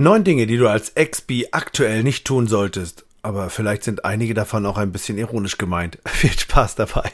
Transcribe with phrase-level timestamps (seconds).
[0.00, 3.04] Neun Dinge, die du als Ex-Bi aktuell nicht tun solltest.
[3.22, 5.98] Aber vielleicht sind einige davon auch ein bisschen ironisch gemeint.
[6.06, 7.10] Viel Spaß dabei.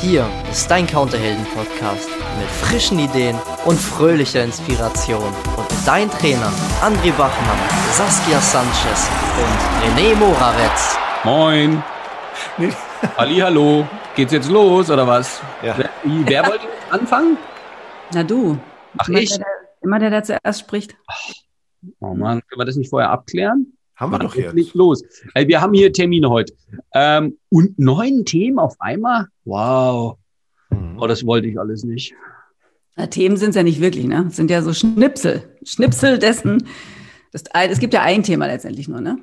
[0.00, 2.08] Hier ist dein Counterhelden-Podcast
[2.40, 5.22] mit frischen Ideen und fröhlicher Inspiration.
[5.56, 7.58] Und mit deinen Trainern André Bachmann,
[7.92, 9.08] Saskia Sanchez
[9.38, 10.98] und René Moravetz.
[11.22, 11.80] Moin.
[13.16, 13.86] Ali, hallo.
[14.16, 15.40] Geht's jetzt los oder was?
[15.62, 15.76] Ja.
[15.78, 17.38] Wer, wer wollte anfangen?
[18.12, 18.58] Na du.
[18.98, 19.38] Ach, ich?
[19.86, 20.96] Immer der, der zuerst spricht.
[22.00, 23.72] Oh Mann, können wir das nicht vorher abklären?
[23.94, 24.54] Haben wir Wann doch jetzt.
[24.54, 25.04] Nicht los.
[25.34, 26.54] Ey, wir haben hier Termine heute.
[26.92, 29.28] Ähm, und neun Themen auf einmal?
[29.44, 30.18] Wow.
[30.70, 30.98] Mhm.
[30.98, 32.14] Oh, das wollte ich alles nicht.
[32.96, 34.26] Na, Themen sind es ja nicht wirklich, ne?
[34.28, 35.56] Es sind ja so Schnipsel.
[35.62, 36.66] Schnipsel dessen.
[37.30, 39.18] Das, es gibt ja ein Thema letztendlich nur, ne?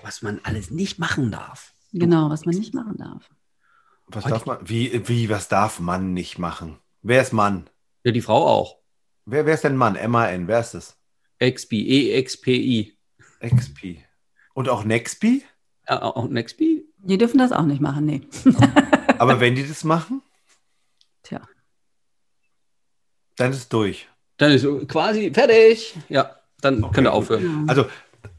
[0.00, 1.74] Was man alles nicht machen darf.
[1.92, 3.28] Genau, was man nicht machen darf.
[4.06, 4.58] Was darf man?
[4.62, 6.78] Wie, wie, was darf man nicht machen?
[7.02, 7.68] Wer ist Mann?
[8.04, 8.81] Ja, die Frau auch.
[9.24, 9.96] Wer, wer ist denn Mann?
[9.96, 10.96] M-A-N, wer ist es?
[11.40, 12.96] XPI, EXPI.
[13.40, 13.98] XP.
[14.54, 15.44] Und auch Nextby?
[15.88, 16.84] Ja, auch Nextpi?
[16.98, 18.20] Die dürfen das auch nicht machen, nee.
[19.18, 20.22] Aber wenn die das machen,
[21.22, 21.40] Tja.
[23.36, 24.08] dann ist es durch.
[24.36, 25.96] Dann ist quasi fertig.
[26.08, 27.68] Ja, dann könnt ihr aufhören.
[27.68, 27.86] Also,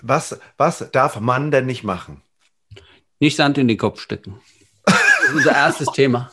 [0.02, 2.22] was, was darf man denn nicht machen?
[3.20, 4.40] Nicht Sand in den Kopf stecken.
[4.86, 4.96] Das
[5.30, 6.32] ist unser erstes Thema.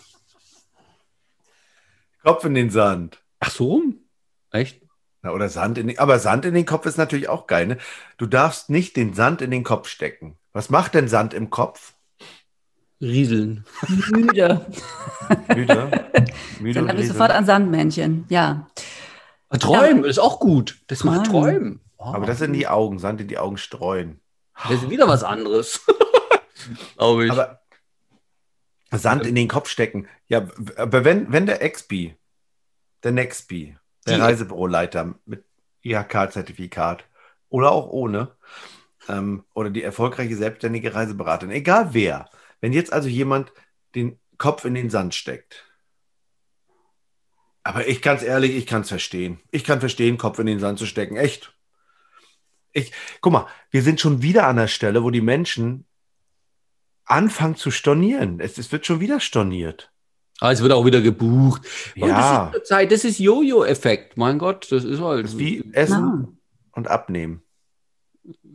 [2.22, 3.22] Kopf in den Sand.
[3.38, 3.99] Ach so rum?
[4.52, 4.82] Echt?
[5.22, 7.66] Na, oder Sand in den, aber Sand in den Kopf ist natürlich auch geil.
[7.66, 7.78] Ne?
[8.16, 10.36] Du darfst nicht den Sand in den Kopf stecken.
[10.52, 11.94] Was macht denn Sand im Kopf?
[13.00, 13.64] Rieseln.
[14.10, 14.66] Müde.
[15.54, 15.90] Müde.
[16.58, 18.26] Müde Dann habe ich sofort an Sandmännchen.
[18.28, 18.68] Ja.
[19.58, 20.78] Träumen ist auch gut.
[20.86, 21.52] Das macht Träumen.
[21.52, 21.80] Träumen.
[21.98, 24.20] Oh, Aber das sind die Augen, Sand in die Augen streuen.
[24.68, 25.80] das ist wieder was anderes.
[26.96, 27.32] Glaube ich.
[27.32, 27.60] Aber
[28.92, 30.08] Sand in den Kopf stecken.
[30.28, 32.16] Ja, aber wenn, wenn der Expi,
[33.02, 35.44] der Nextby, der Die- Reisebüroleiter mit
[35.82, 37.04] IHK-Zertifikat
[37.48, 38.36] oder auch ohne,
[39.08, 42.28] ähm, oder die erfolgreiche selbstständige Reiseberaterin, egal wer,
[42.60, 43.52] wenn jetzt also jemand
[43.94, 45.66] den Kopf in den Sand steckt.
[47.62, 49.38] Aber ich ganz ehrlich, ich kann es verstehen.
[49.50, 51.16] Ich kann verstehen, Kopf in den Sand zu stecken.
[51.16, 51.54] Echt.
[52.72, 55.84] Ich, guck mal, wir sind schon wieder an der Stelle, wo die Menschen
[57.04, 58.40] anfangen zu stornieren.
[58.40, 59.89] Es, es wird schon wieder storniert.
[60.40, 61.62] Ah, es wird auch wieder gebucht.
[61.96, 62.50] Und Ja.
[62.52, 64.16] das ist, Zeit, das ist Jojo-Effekt.
[64.16, 65.24] Mein Gott, das ist halt.
[65.24, 66.28] Das ist wie Essen Ah.
[66.72, 67.42] und Abnehmen.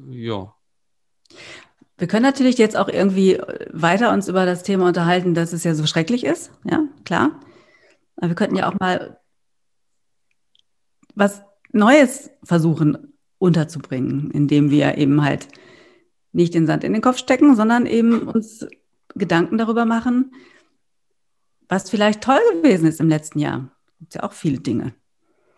[0.09, 0.53] Ja.
[1.97, 3.39] Wir können natürlich jetzt auch irgendwie
[3.71, 6.51] weiter uns über das Thema unterhalten, dass es ja so schrecklich ist.
[6.69, 7.39] Ja, klar.
[8.17, 9.19] Aber wir könnten ja auch mal
[11.15, 11.41] was
[11.71, 15.47] Neues versuchen unterzubringen, indem wir eben halt
[16.31, 18.65] nicht den Sand in den Kopf stecken, sondern eben uns
[19.15, 20.33] Gedanken darüber machen,
[21.69, 23.69] was vielleicht toll gewesen ist im letzten Jahr.
[23.99, 24.93] Gibt ja auch viele Dinge.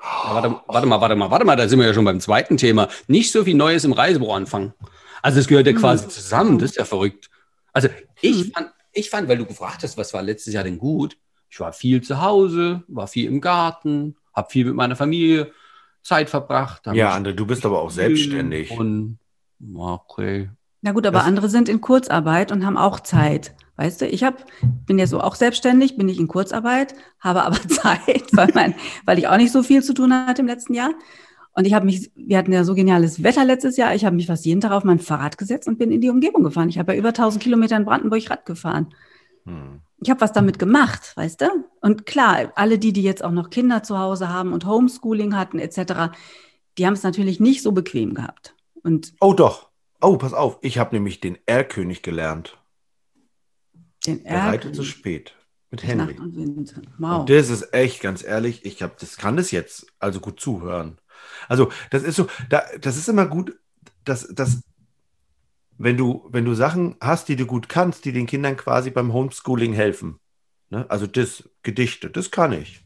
[0.01, 2.57] Ja, warte, warte mal, warte mal, warte mal, da sind wir ja schon beim zweiten
[2.57, 2.88] Thema.
[3.07, 4.73] Nicht so viel Neues im Reisebüro anfangen.
[5.22, 5.79] Also das gehört ja Hm.
[5.79, 7.29] quasi zusammen, das ist ja verrückt.
[7.73, 7.90] Also
[8.22, 8.51] ich Hm.
[8.53, 11.17] fand, ich fand, weil du gefragt hast, was war letztes Jahr denn gut?
[11.50, 15.51] Ich war viel zu Hause, war viel im Garten, habe viel mit meiner Familie
[16.03, 16.85] Zeit verbracht.
[16.94, 18.72] Ja, André, du bist aber auch selbstständig.
[18.72, 19.17] Und,
[19.75, 20.50] okay.
[20.81, 23.56] Na gut, aber Das- andere sind in Kurzarbeit und haben auch Zeit.
[23.78, 24.44] Weißt du, ich hab,
[24.86, 29.20] bin ja so auch selbstständig, bin nicht in Kurzarbeit, habe aber Zeit, weil, mein, weil
[29.20, 30.92] ich auch nicht so viel zu tun hatte im letzten Jahr.
[31.54, 34.28] Und ich habe mich, wir hatten ja so geniales Wetter letztes Jahr, ich habe mich
[34.28, 36.70] fast jeden Tag auf mein Fahrrad gesetzt und bin in die Umgebung gefahren.
[36.70, 38.94] Ich habe ja über 1000 Kilometer in Brandenburg Rad gefahren.
[39.46, 39.82] Hm.
[40.00, 41.48] Ich habe was damit gemacht, weißt du?
[41.82, 45.58] Und klar, alle die, die jetzt auch noch Kinder zu Hause haben und Homeschooling hatten
[45.58, 46.14] etc.,
[46.78, 48.56] die haben es natürlich nicht so bequem gehabt.
[48.84, 49.70] Und Oh doch.
[50.00, 50.59] Oh, pass auf.
[50.62, 52.58] Ich habe nämlich den Erlkönig gelernt.
[54.07, 55.34] Den Erl- zu spät.
[55.69, 56.19] Mit Nacht Henry.
[56.19, 56.81] und Wind.
[56.97, 57.19] Wow.
[57.22, 60.97] Und das ist echt, ganz ehrlich, ich hab, das kann das jetzt also gut zuhören.
[61.50, 63.59] Also, das ist so, da, das ist immer gut,
[64.06, 64.62] dass, dass
[65.78, 69.13] wenn du, wenn du Sachen hast, die du gut kannst, die den Kindern quasi beim
[69.13, 70.19] Homeschooling helfen.
[70.69, 70.90] Ne?
[70.90, 72.81] Also das, Gedichte, das kann ich.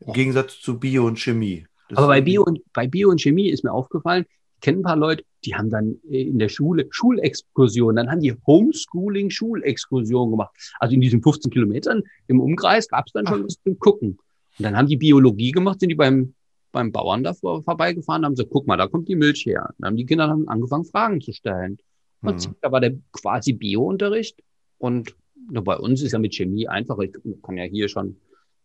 [0.00, 1.66] Im Gegensatz zu Bio und Chemie.
[1.88, 4.24] Das Aber bei Bio, und, bei Bio und Chemie ist mir aufgefallen,
[4.60, 8.34] kenne ein paar Leute, die haben dann äh, in der Schule Schulexkursionen, dann haben die
[8.46, 10.54] Homeschooling-Schulexkursionen gemacht.
[10.78, 13.44] Also in diesen 15 Kilometern im Umkreis gab es dann schon Ach.
[13.46, 14.18] was zum Gucken.
[14.58, 16.34] Und dann haben die Biologie gemacht, sind die beim,
[16.72, 19.70] beim Bauern da vor, vorbeigefahren, haben gesagt, guck mal, da kommt die Milch her.
[19.78, 21.78] Dann haben die Kinder dann angefangen, Fragen zu stellen.
[22.22, 22.54] Und Mhm.
[22.60, 24.42] da war der quasi Bio-Unterricht.
[24.78, 25.14] Und
[25.50, 27.02] bei uns ist ja mit Chemie einfacher.
[27.02, 27.12] Ich
[27.42, 28.16] kann ja hier schon,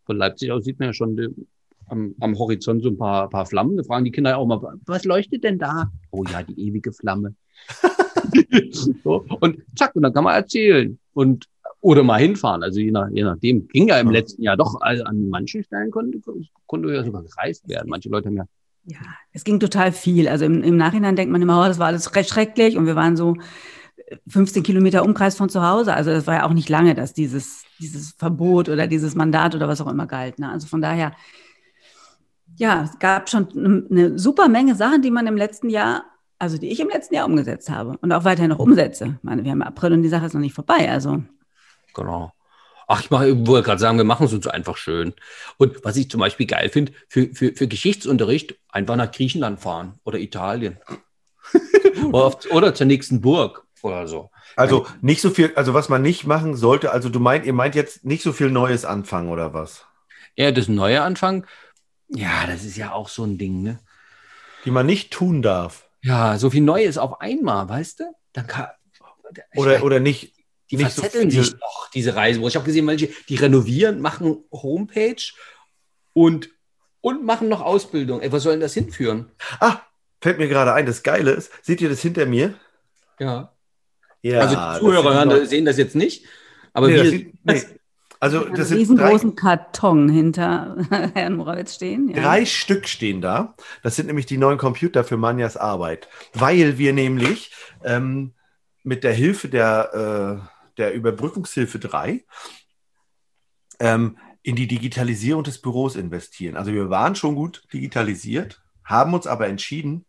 [0.06, 1.16] von Leipzig aus sieht man ja schon
[1.88, 3.78] am, am Horizont so ein paar, paar Flammen.
[3.78, 5.92] Da fragen die Kinder ja auch mal, was leuchtet denn da?
[6.12, 7.36] Oh ja, die ewige Flamme.
[9.04, 10.98] so, und zack, und dann kann man erzählen.
[11.14, 11.46] Und
[11.86, 12.64] oder mal hinfahren.
[12.64, 13.68] Also je, nach, je nachdem.
[13.68, 14.82] Ging ja im letzten Jahr doch.
[14.82, 16.20] Also an manchen Stellen konnte,
[16.66, 17.90] konnte ja sogar gereist werden.
[17.90, 18.46] Manche Leute haben ja
[18.86, 18.98] Ja,
[19.34, 20.28] es ging total viel.
[20.28, 22.96] Also im, im Nachhinein denkt man immer, oh, das war alles recht schrecklich und wir
[22.96, 23.36] waren so
[24.28, 25.94] 15 Kilometer Umkreis von zu Hause.
[25.94, 29.68] Also das war ja auch nicht lange, dass dieses, dieses Verbot oder dieses Mandat oder
[29.68, 30.40] was auch immer galt.
[30.40, 30.50] Ne?
[30.50, 31.14] Also von daher,
[32.58, 36.06] ja, es gab schon eine, super Menge Sachen, die man im letzten Jahr,
[36.40, 39.16] also die ich im letzten Jahr umgesetzt habe und auch weiterhin noch umsetze.
[39.18, 40.90] Ich meine, wir haben April und die Sache ist noch nicht vorbei.
[40.90, 41.24] Also
[41.96, 42.32] Genau.
[42.88, 45.16] Ach, ich, mache, wollte gerade sagen, wir machen es uns einfach schön.
[45.58, 50.00] Und was ich zum Beispiel geil finde, für, für, für Geschichtsunterricht einfach nach Griechenland fahren
[50.04, 50.78] oder Italien.
[52.12, 54.30] oder, auf, oder zur nächsten Burg oder so.
[54.56, 57.74] Also nicht so viel, also was man nicht machen sollte, also du meint, ihr meint
[57.74, 59.86] jetzt nicht so viel Neues anfangen oder was?
[60.36, 61.46] Ja, das neue Anfang,
[62.10, 63.80] ja, das ist ja auch so ein Ding, ne?
[64.66, 65.88] Die man nicht tun darf.
[66.02, 68.04] Ja, so viel Neues auf einmal, weißt du?
[68.34, 68.68] Dann kann,
[69.56, 70.34] Oder, oder nicht,
[70.72, 72.44] die nicht so verzetteln viel- sich doch, diese Reisen.
[72.44, 75.22] Ich habe gesehen, manche, die renovieren, machen Homepage
[76.14, 76.50] und,
[77.02, 78.22] und machen noch Ausbildung.
[78.22, 79.32] Ey, was soll denn das hinführen?
[79.60, 79.82] Ah,
[80.22, 82.56] fällt mir gerade ein, das Geile ist, seht ihr das hinter mir?
[83.20, 83.52] Ja.
[84.22, 86.26] Ja, also das die Zuhörer sind hören, das- sehen das jetzt nicht.
[86.74, 87.64] Aber nee, wir, das sieht, nee.
[88.20, 88.80] Also einen das sind drei,
[89.10, 90.78] riesengroßen Karton hinter
[91.14, 92.10] Herrn Morawitz stehen.
[92.10, 92.22] Ja.
[92.22, 93.56] drei Stück stehen da.
[93.84, 96.08] Das sind nämlich die neuen Computer für Manjas Arbeit.
[96.34, 97.52] Weil wir nämlich
[97.84, 98.34] ähm,
[98.84, 100.48] mit der Hilfe der, äh,
[100.78, 102.24] der Überbrückungshilfe 3
[103.80, 106.56] ähm, in die Digitalisierung des Büros investieren.
[106.56, 110.06] Also wir waren schon gut digitalisiert, haben uns aber entschieden,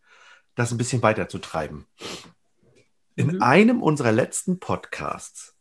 [0.55, 1.87] das ein bisschen weiter zu treiben.
[3.15, 3.43] In Mhm.
[3.43, 5.56] einem unserer letzten Podcasts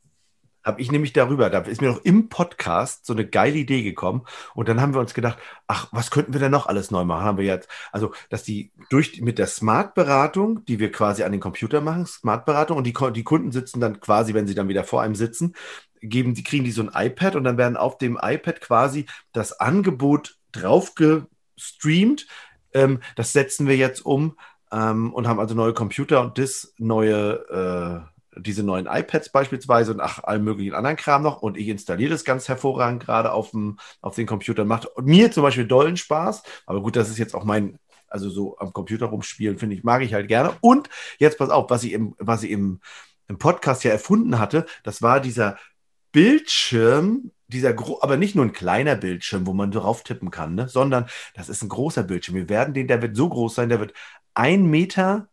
[0.66, 4.24] habe ich nämlich darüber, da ist mir noch im Podcast so eine geile Idee gekommen
[4.56, 7.24] und dann haben wir uns gedacht, ach, was könnten wir denn noch alles neu machen?
[7.24, 11.42] Haben wir jetzt, also, dass die durch mit der Smart-Beratung, die wir quasi an den
[11.42, 15.02] Computer machen, Smart-Beratung und die, die Kunden sitzen dann quasi, wenn sie dann wieder vor
[15.02, 15.54] einem sitzen,
[16.02, 19.60] geben, die kriegen die so ein iPad und dann werden auf dem iPad quasi das
[19.60, 22.28] Angebot drauf gestreamt.
[22.74, 24.38] Ähm, das setzen wir jetzt um
[24.72, 30.02] ähm, und haben also neue Computer und das neue, äh, diese neuen iPads beispielsweise und
[30.02, 31.42] ach, allen möglichen anderen Kram noch.
[31.42, 34.66] Und ich installiere das ganz hervorragend gerade auf, dem, auf den Computer.
[34.66, 36.44] Macht mir zum Beispiel dollen Spaß.
[36.66, 40.02] Aber gut, das ist jetzt auch mein, also so am Computer rumspielen, finde ich, mag
[40.02, 40.54] ich halt gerne.
[40.62, 42.82] Und jetzt pass auf, was ich im, was ich im,
[43.28, 45.58] im Podcast ja erfunden hatte, das war dieser
[46.12, 50.68] Bildschirm, dieser gro aber nicht nur ein kleiner Bildschirm, wo man drauf tippen kann, ne?
[50.70, 52.36] sondern das ist ein großer Bildschirm.
[52.36, 53.94] Wir werden den, der wird so groß sein, der wird
[54.36, 55.28] 1,27 Meter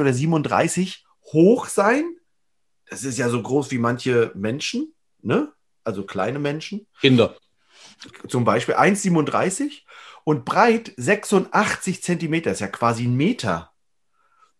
[0.00, 2.16] oder 37 hoch sein.
[2.88, 5.52] Das ist ja so groß wie manche Menschen, ne?
[5.84, 6.86] Also kleine Menschen.
[7.00, 7.36] Kinder.
[8.28, 9.82] Zum Beispiel 1,37
[10.24, 13.72] und breit 86 Zentimeter, ist ja quasi ein Meter.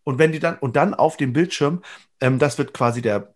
[0.03, 1.81] Und wenn die dann, und dann auf dem Bildschirm,
[2.19, 3.32] ähm, das wird quasi der,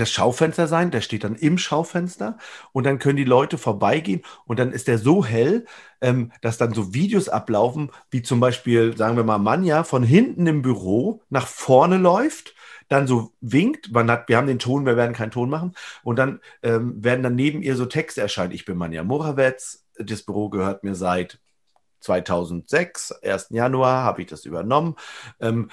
[0.00, 2.38] das Schaufenster sein, der steht dann im Schaufenster
[2.72, 5.66] und dann können die Leute vorbeigehen und dann ist der so hell,
[6.00, 10.46] ähm, dass dann so Videos ablaufen, wie zum Beispiel, sagen wir mal, Manja von hinten
[10.46, 12.54] im Büro nach vorne läuft,
[12.88, 16.16] dann so winkt, man hat, wir haben den Ton, wir werden keinen Ton machen und
[16.16, 18.52] dann ähm, werden dann neben ihr so Texte erscheinen.
[18.52, 21.38] Ich bin Manja Morawetz, das Büro gehört mir seit
[22.00, 23.48] 2006, 1.
[23.50, 24.96] Januar habe ich das übernommen.
[25.38, 25.70] Ähm,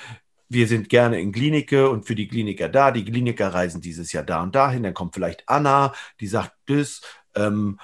[0.50, 2.92] wir sind gerne in Klinike und für die Kliniker da.
[2.92, 4.84] Die Kliniker reisen dieses Jahr da und dahin.
[4.84, 7.02] Dann kommt vielleicht Anna, die sagt das,
[7.36, 7.80] ähm,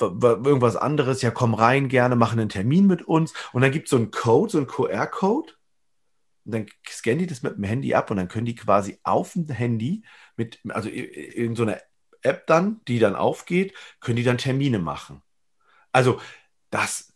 [0.00, 1.22] irgendwas anderes.
[1.22, 3.32] Ja, komm rein gerne, machen einen Termin mit uns.
[3.52, 5.52] Und dann gibt es so einen Code, so einen QR-Code.
[6.44, 9.32] Und dann scannen die das mit dem Handy ab und dann können die quasi auf
[9.32, 10.04] dem Handy
[10.36, 11.78] mit, also in so einer
[12.22, 15.22] App dann, die dann aufgeht, können die dann Termine machen.
[15.92, 16.20] Also
[16.70, 17.12] das,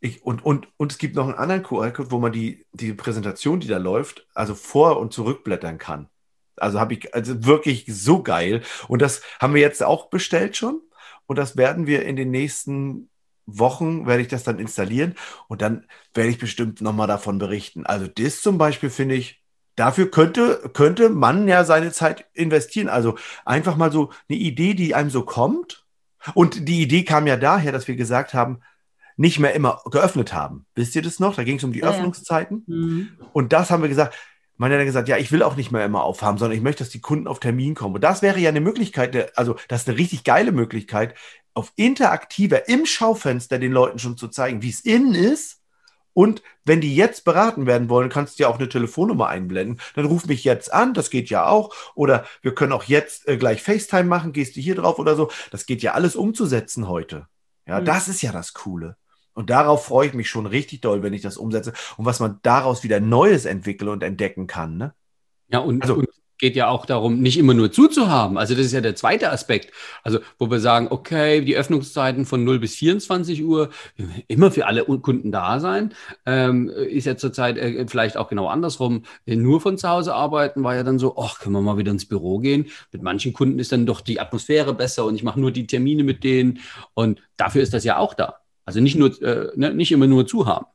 [0.00, 3.60] ich, und, und, und es gibt noch einen anderen QR-Code, wo man die, die Präsentation,
[3.60, 6.08] die da läuft, also vor- und zurückblättern kann.
[6.56, 8.62] Also habe ich, also wirklich so geil.
[8.88, 10.80] Und das haben wir jetzt auch bestellt schon.
[11.26, 13.10] Und das werden wir in den nächsten
[13.46, 15.14] Wochen, werde ich das dann installieren.
[15.48, 17.86] Und dann werde ich bestimmt nochmal davon berichten.
[17.86, 19.42] Also das zum Beispiel finde ich,
[19.76, 22.88] dafür könnte, könnte man ja seine Zeit investieren.
[22.88, 25.84] Also einfach mal so eine Idee, die einem so kommt.
[26.34, 28.60] Und die Idee kam ja daher, dass wir gesagt haben,
[29.18, 30.64] nicht mehr immer geöffnet haben.
[30.74, 31.34] Wisst ihr das noch?
[31.34, 31.96] Da ging es um die Ja, ja.
[31.96, 32.64] Öffnungszeiten.
[32.66, 33.08] Mhm.
[33.34, 34.14] Und das haben wir gesagt.
[34.60, 36.82] Man hat dann gesagt, ja, ich will auch nicht mehr immer aufhaben, sondern ich möchte,
[36.82, 37.94] dass die Kunden auf Termin kommen.
[37.94, 41.14] Und das wäre ja eine Möglichkeit, also das ist eine richtig geile Möglichkeit,
[41.54, 45.60] auf interaktiver im Schaufenster den Leuten schon zu zeigen, wie es innen ist.
[46.12, 49.80] Und wenn die jetzt beraten werden wollen, kannst du ja auch eine Telefonnummer einblenden.
[49.94, 51.72] Dann ruf mich jetzt an, das geht ja auch.
[51.94, 55.30] Oder wir können auch jetzt äh, gleich FaceTime machen, gehst du hier drauf oder so.
[55.52, 57.28] Das geht ja alles umzusetzen heute.
[57.64, 57.84] Ja, Mhm.
[57.84, 58.96] das ist ja das Coole.
[59.38, 62.40] Und darauf freue ich mich schon richtig doll, wenn ich das umsetze und was man
[62.42, 64.76] daraus wieder Neues entwickeln und entdecken kann.
[64.76, 64.94] Ne?
[65.48, 68.36] Ja, und, Also- und geht ja auch darum, nicht immer nur zuzuhaben.
[68.36, 69.72] Also das ist ja der zweite Aspekt.
[70.02, 73.70] Also wo wir sagen, okay, die Öffnungszeiten von 0 bis 24 Uhr,
[74.26, 75.94] immer für alle Kunden da sein,
[76.26, 79.04] ähm, ist ja zurzeit äh, vielleicht auch genau andersrum.
[79.24, 82.06] Nur von zu Hause arbeiten war ja dann so, ach, können wir mal wieder ins
[82.06, 82.66] Büro gehen.
[82.90, 86.02] Mit manchen Kunden ist dann doch die Atmosphäre besser und ich mache nur die Termine
[86.02, 86.58] mit denen.
[86.94, 88.40] Und dafür ist das ja auch da.
[88.68, 90.66] Also nicht nur, äh, ne, nicht immer nur zuhaben.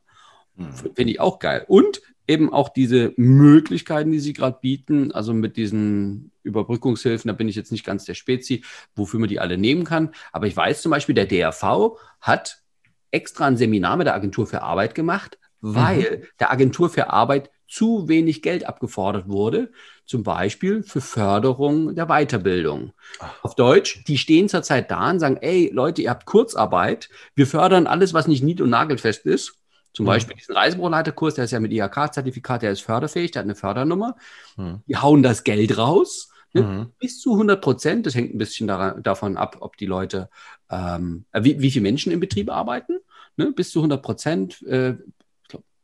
[0.56, 0.72] Hm.
[0.96, 1.64] Finde ich auch geil.
[1.68, 7.48] Und eben auch diese Möglichkeiten, die sie gerade bieten, also mit diesen Überbrückungshilfen, da bin
[7.48, 8.64] ich jetzt nicht ganz der Spezi,
[8.96, 10.10] wofür man die alle nehmen kann.
[10.32, 12.64] Aber ich weiß zum Beispiel, der DRV hat
[13.12, 16.26] extra ein Seminar mit der Agentur für Arbeit gemacht, weil mhm.
[16.40, 19.72] der Agentur für Arbeit zu wenig Geld abgefordert wurde,
[20.06, 22.92] zum Beispiel für Förderung der Weiterbildung.
[23.20, 23.32] Ach.
[23.42, 27.86] Auf Deutsch, die stehen zurzeit da und sagen, ey Leute, ihr habt Kurzarbeit, wir fördern
[27.86, 29.58] alles, was nicht nied- und nagelfest ist
[29.94, 30.08] zum mhm.
[30.08, 34.16] Beispiel diesen Reisebüroleiterkurs, der ist ja mit IHK-Zertifikat, der ist förderfähig, der hat eine Fördernummer.
[34.56, 34.82] Mhm.
[34.86, 36.30] Die hauen das Geld raus.
[36.52, 36.62] Ne?
[36.62, 36.92] Mhm.
[36.98, 38.04] Bis zu 100 Prozent.
[38.04, 40.28] Das hängt ein bisschen daran, davon ab, ob die Leute,
[40.68, 42.98] ähm, äh, wie, wie viele Menschen im Betrieb arbeiten.
[43.36, 43.52] Ne?
[43.52, 44.62] Bis zu 100 Prozent.
[44.62, 44.96] Äh,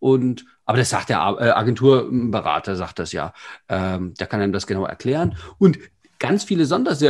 [0.01, 3.33] und, aber das sagt der äh, Agenturberater, sagt das ja.
[3.69, 5.37] Ähm, der kann einem das genau erklären.
[5.59, 5.79] Und
[6.19, 7.01] ganz viele Sonders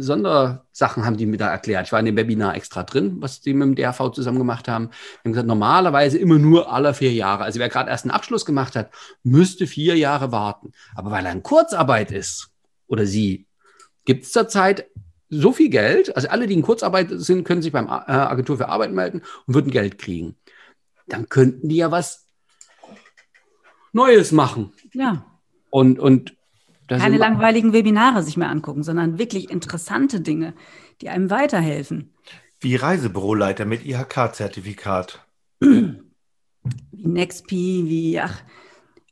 [0.00, 1.86] Sondersachen haben die mir da erklärt.
[1.86, 4.88] Ich war in dem Webinar extra drin, was die mit dem DRV zusammen gemacht haben.
[4.88, 7.44] Die haben gesagt, normalerweise immer nur alle vier Jahre.
[7.44, 8.90] Also wer gerade erst einen Abschluss gemacht hat,
[9.22, 10.72] müsste vier Jahre warten.
[10.94, 12.48] Aber weil er in Kurzarbeit ist
[12.86, 13.46] oder sie,
[14.04, 14.86] gibt es zurzeit
[15.28, 16.14] so viel Geld.
[16.16, 19.54] Also alle, die in Kurzarbeit sind, können sich beim äh, Agentur für Arbeit melden und
[19.54, 20.36] würden Geld kriegen.
[21.12, 22.26] Dann könnten die ja was
[23.92, 24.72] Neues machen.
[24.92, 25.24] Ja.
[25.70, 26.36] Und, und
[26.88, 30.54] keine langweiligen Webinare sich mehr angucken, sondern wirklich interessante Dinge,
[31.00, 32.14] die einem weiterhelfen.
[32.60, 35.24] Wie Reisebüroleiter mit IHK-Zertifikat.
[35.60, 35.96] Wie
[36.92, 38.42] Nextp, wie, ach,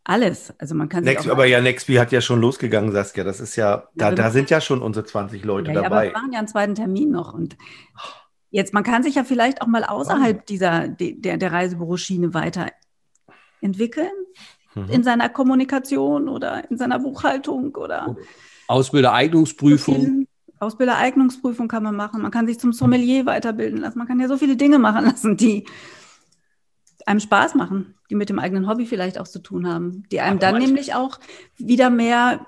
[0.04, 0.52] alles.
[0.58, 3.24] Also man kann Next, aber ja, Nextp hat ja schon losgegangen, Saskia.
[3.24, 5.86] Das ist ja, da, da sind ja schon unsere 20 Leute ja, dabei.
[5.88, 7.32] Ja, aber wir machen ja einen zweiten Termin noch.
[7.32, 7.56] Und
[8.50, 14.10] jetzt, man kann sich ja vielleicht auch mal außerhalb dieser, der, der Reisebüroschiene weiterentwickeln
[14.74, 14.90] mhm.
[14.90, 18.16] in seiner Kommunikation oder in seiner Buchhaltung oder
[18.68, 20.26] Ausbildereignungsprüfung.
[20.60, 22.20] Ausbildereignungsprüfung kann man machen.
[22.20, 23.98] Man kann sich zum Sommelier weiterbilden lassen.
[23.98, 25.64] Man kann ja so viele Dinge machen lassen, die
[27.06, 30.38] einem Spaß machen, die mit dem eigenen Hobby vielleicht auch zu tun haben, die einem
[30.38, 31.18] dann nämlich auch
[31.56, 32.46] wieder mehr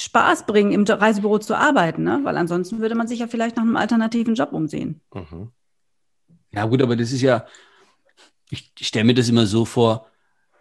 [0.00, 2.20] Spaß bringen, im Reisebüro zu arbeiten, ne?
[2.22, 5.00] weil ansonsten würde man sich ja vielleicht nach einem alternativen Job umsehen.
[5.14, 5.50] Mhm.
[6.52, 7.46] Ja gut, aber das ist ja,
[8.50, 10.06] ich, ich stelle mir das immer so vor,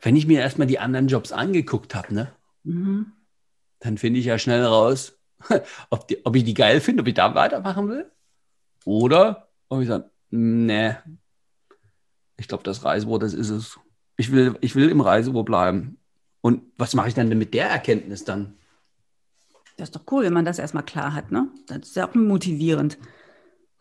[0.02, 2.32] wenn ich mir erstmal die anderen Jobs angeguckt habe, ne,
[2.64, 3.14] mhm.
[3.80, 5.18] dann finde ich ja schnell raus,
[5.90, 8.12] ob, die, ob ich die geil finde, ob ich da weitermachen will.
[8.86, 10.96] Oder ob ich sage, nee,
[12.38, 13.80] ich glaube, das Reisebüro, das ist es.
[14.18, 15.98] Ich will, ich will im Reisebüro bleiben.
[16.42, 18.59] Und was mache ich dann mit der Erkenntnis dann?
[19.80, 21.48] Das ist doch cool, wenn man das erstmal klar hat, ne?
[21.68, 22.98] Das ist ja auch motivierend.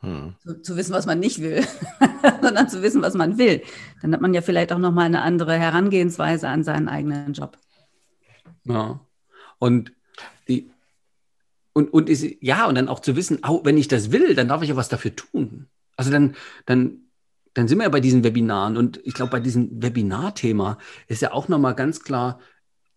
[0.00, 0.36] Hm.
[0.38, 1.64] Zu, zu, wissen, was man nicht will,
[2.40, 3.62] sondern zu wissen, was man will.
[4.00, 7.58] Dann hat man ja vielleicht auch nochmal eine andere Herangehensweise an seinen eigenen Job.
[8.62, 9.00] Ja.
[9.58, 9.92] Und
[10.46, 10.70] die,
[11.72, 14.48] und, und ist, ja, und dann auch zu wissen, oh, wenn ich das will, dann
[14.48, 15.66] darf ich ja was dafür tun.
[15.96, 17.08] Also dann, dann,
[17.54, 20.78] dann sind wir ja bei diesen Webinaren und ich glaube, bei diesem Webinar-Thema
[21.08, 22.38] ist ja auch nochmal ganz klar,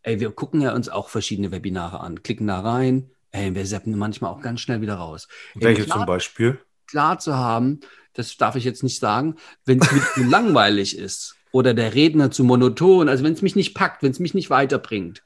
[0.03, 3.97] ey, wir gucken ja uns auch verschiedene Webinare an, klicken da rein, ey, wir seppen
[3.97, 5.27] manchmal auch ganz schnell wieder raus.
[5.55, 6.59] Welche zum Beispiel?
[6.91, 7.79] klar zu haben,
[8.13, 12.31] das darf ich jetzt nicht sagen, wenn es mir zu langweilig ist oder der Redner
[12.31, 15.23] zu monoton, also wenn es mich nicht packt, wenn es mich nicht weiterbringt,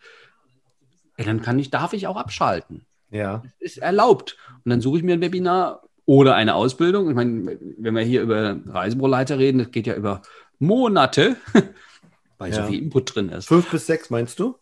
[1.17, 2.86] ja, dann kann ich, darf ich auch abschalten.
[3.10, 3.41] Ja.
[3.60, 4.38] Das ist erlaubt.
[4.63, 7.10] Und dann suche ich mir ein Webinar oder eine Ausbildung.
[7.10, 10.22] Ich meine, wenn wir hier über Reisebüroleiter reden, das geht ja über
[10.60, 11.38] Monate,
[12.38, 12.63] weil ja.
[12.63, 13.48] so viel Input drin ist.
[13.48, 14.55] Fünf bis sechs meinst du?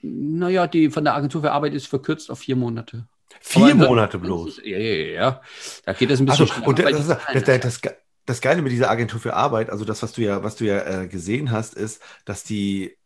[0.00, 3.06] Naja, die von der Agentur für Arbeit ist verkürzt auf vier Monate.
[3.40, 4.60] Vier Monate bloß.
[4.64, 5.40] Ja, ja, ja.
[5.84, 7.80] Da geht das ein bisschen also, Und das, das, das,
[8.26, 11.02] das, Geile mit dieser Agentur für Arbeit, also das, was du ja, was du ja
[11.02, 12.96] äh, gesehen hast, ist, dass die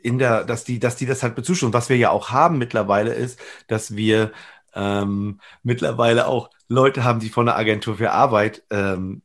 [0.00, 1.72] in der, dass die, dass die das halt bezuschussen.
[1.72, 4.32] Was wir ja auch haben mittlerweile ist, dass wir
[4.74, 9.22] ähm, mittlerweile auch Leute haben, die von der Agentur für Arbeit ähm,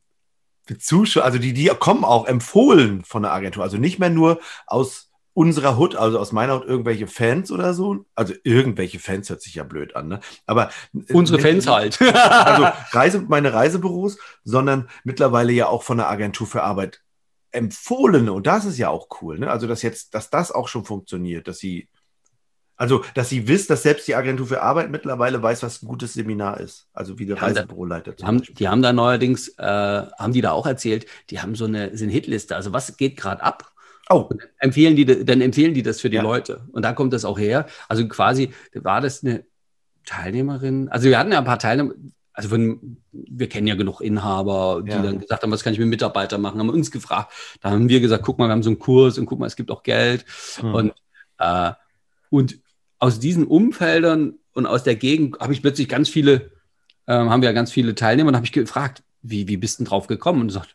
[0.66, 5.10] bezuschussen, also die, die kommen auch empfohlen von der Agentur, also nicht mehr nur aus
[5.34, 8.06] unserer Hut, also aus meiner Hut, irgendwelche Fans oder so.
[8.14, 10.20] Also irgendwelche Fans hört sich ja blöd an, ne?
[10.46, 12.00] Aber äh, unsere Fans halt.
[12.02, 17.02] also Reise, meine Reisebüros, sondern mittlerweile ja auch von der Agentur für Arbeit
[17.50, 18.32] empfohlene.
[18.32, 19.50] Und das ist ja auch cool, ne?
[19.50, 21.88] Also dass jetzt, dass das auch schon funktioniert, dass sie,
[22.76, 26.14] also dass sie wisst, dass selbst die Agentur für Arbeit mittlerweile weiß, was ein gutes
[26.14, 26.86] Seminar ist.
[26.92, 28.12] Also wie der Reisebüroleiter.
[28.12, 31.64] Die haben, die haben da neuerdings, äh, haben die da auch erzählt, die haben so
[31.64, 32.54] eine, so eine Hitliste.
[32.54, 33.73] Also was geht gerade ab?
[34.10, 36.22] Oh, empfehlen die, dann empfehlen die das für die Ja.
[36.22, 36.62] Leute.
[36.72, 37.66] Und da kommt das auch her.
[37.88, 39.44] Also quasi war das eine
[40.04, 40.88] Teilnehmerin.
[40.90, 41.94] Also wir hatten ja ein paar Teilnehmer.
[42.32, 45.00] Also von, wir kennen ja genug Inhaber, die Ja.
[45.02, 47.32] dann gesagt haben, was kann ich mit Mitarbeitern machen, haben uns gefragt.
[47.60, 49.56] Da haben wir gesagt, guck mal, wir haben so einen Kurs und guck mal, es
[49.56, 50.24] gibt auch Geld.
[50.56, 50.74] Hm.
[50.74, 50.92] Und,
[51.38, 51.72] äh,
[52.30, 52.58] und
[52.98, 56.50] aus diesen Umfeldern und aus der Gegend habe ich plötzlich ganz viele,
[57.06, 59.84] ähm, haben wir ja ganz viele Teilnehmer und habe ich gefragt, wie, wie bist du
[59.84, 60.40] denn drauf gekommen?
[60.40, 60.74] Und sagt,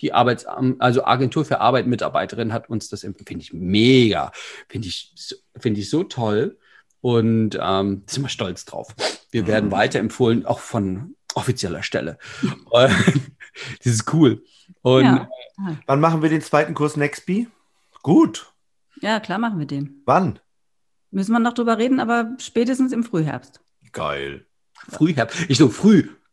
[0.00, 3.26] die Arbeits, also Agentur für Arbeit Mitarbeiterin hat uns das empfohlen.
[3.26, 4.32] Finde ich mega.
[4.68, 6.58] Finde ich, so- finde ich so toll.
[7.00, 8.94] Und ähm, sind wir stolz drauf.
[9.30, 9.72] Wir werden Mhm.
[9.72, 12.18] weiterempfohlen, auch von offizieller Stelle.
[13.78, 14.42] Das ist cool.
[14.80, 15.28] Und Ja.
[15.86, 17.48] wann machen wir den zweiten Kurs Nextbee?
[18.02, 18.52] Gut.
[19.00, 20.02] ja, klar machen wir den.
[20.06, 20.38] Wann?
[21.10, 23.60] Müssen wir noch drüber reden, aber spätestens im Frühherbst.
[23.92, 24.46] Geil.
[24.88, 25.44] Frühherbst.
[25.50, 25.68] Ich so,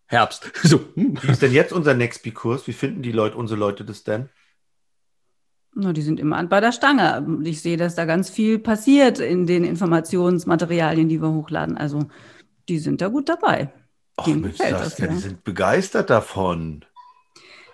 [0.09, 0.51] Frühherbst.
[0.63, 1.17] So, hm.
[1.21, 2.67] Wie ist denn jetzt unser Nextbee-Kurs?
[2.67, 4.29] Wie finden die Leute, unsere Leute das denn?
[5.75, 7.25] Na, die sind immer an- bei der Stange.
[7.43, 11.77] Ich sehe, dass da ganz viel passiert in den Informationsmaterialien, die wir hochladen.
[11.77, 12.07] Also
[12.67, 13.71] die sind da gut dabei.
[14.19, 15.15] Och, Denen Mensch, gefällt Saskia, das, ja.
[15.15, 16.85] die sind begeistert davon.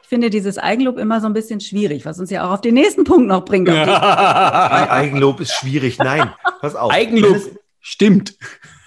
[0.04, 2.76] Ich finde dieses Eigenlob immer so ein bisschen schwierig, was uns ja auch auf den
[2.76, 3.70] nächsten Punkt noch bringt.
[3.70, 5.98] Eigenlob ist schwierig.
[5.98, 6.92] Nein, pass auf.
[6.92, 7.38] Eigenlob
[7.80, 8.38] stimmt.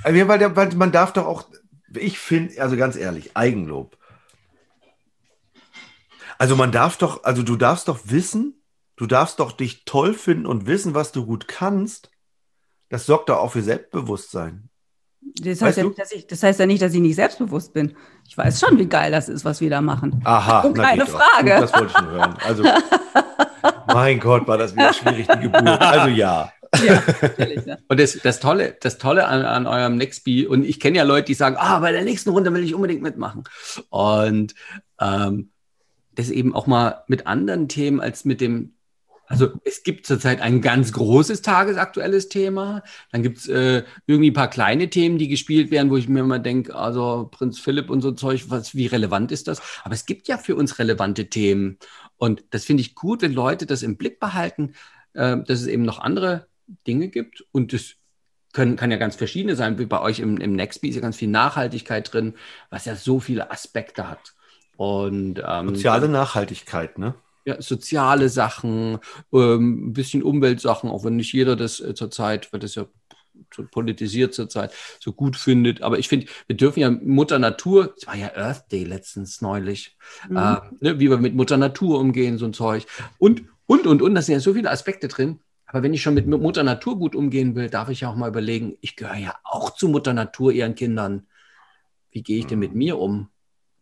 [0.04, 1.44] Ja, weil, weil man darf doch auch,
[1.94, 3.96] ich finde, also ganz ehrlich, Eigenlob.
[6.38, 8.62] Also man darf doch, also du darfst doch wissen,
[8.96, 12.10] du darfst doch dich toll finden und wissen, was du gut kannst.
[12.90, 14.68] Das sorgt doch auch für Selbstbewusstsein.
[15.42, 17.96] Das heißt, ja nicht, dass ich, das heißt ja nicht, dass ich nicht selbstbewusst bin.
[18.26, 20.22] Ich weiß schon, wie geil das ist, was wir da machen.
[20.24, 21.06] Aha, Oh, keine.
[21.06, 21.52] Frage.
[21.54, 22.36] Gut, das wollte ich nur hören.
[22.44, 22.64] Also,
[23.88, 25.66] mein Gott, war das wieder schwierig, die Geburt.
[25.80, 26.52] Also ja.
[26.72, 27.66] Natürlich.
[27.66, 27.78] Ja.
[27.88, 31.26] Und das, das Tolle, das Tolle an, an eurem Nextbee, und ich kenne ja Leute,
[31.26, 33.44] die sagen, ah, bei der nächsten Runde will ich unbedingt mitmachen.
[33.90, 34.54] Und
[35.00, 35.50] ähm,
[36.18, 38.74] das eben auch mal mit anderen Themen als mit dem,
[39.26, 42.82] also es gibt zurzeit ein ganz großes tagesaktuelles Thema,
[43.12, 46.20] dann gibt es äh, irgendwie ein paar kleine Themen, die gespielt werden, wo ich mir
[46.20, 49.62] immer denke, also Prinz Philipp und so Zeug, was, wie relevant ist das?
[49.84, 51.78] Aber es gibt ja für uns relevante Themen.
[52.16, 54.72] Und das finde ich gut, wenn Leute das im Blick behalten,
[55.12, 56.47] äh, dass es eben noch andere
[56.86, 57.94] Dinge gibt und das
[58.52, 61.16] können, kann ja ganz verschiedene sein, wie bei euch im, im Nextbee ist ja ganz
[61.16, 62.34] viel Nachhaltigkeit drin,
[62.70, 64.34] was ja so viele Aspekte hat.
[64.76, 67.14] Und ähm, Soziale Nachhaltigkeit, ne?
[67.48, 68.98] ja, soziale Sachen,
[69.32, 72.86] ähm, ein bisschen Umweltsachen, auch wenn nicht jeder das äh, zurzeit, weil das ja
[73.54, 75.80] so politisiert zurzeit, so gut findet.
[75.80, 79.96] Aber ich finde, wir dürfen ja Mutter Natur, es war ja Earth Day letztens neulich,
[80.28, 80.36] Mhm.
[80.36, 82.84] äh, ne, wie wir mit Mutter Natur umgehen, so ein Zeug.
[83.18, 85.40] Und, und, und, und, da sind ja so viele Aspekte drin.
[85.68, 88.28] Aber wenn ich schon mit Mutter Natur gut umgehen will, darf ich ja auch mal
[88.28, 91.26] überlegen, ich gehöre ja auch zu Mutter Natur, ihren Kindern.
[92.10, 93.28] Wie gehe ich denn mit mir um?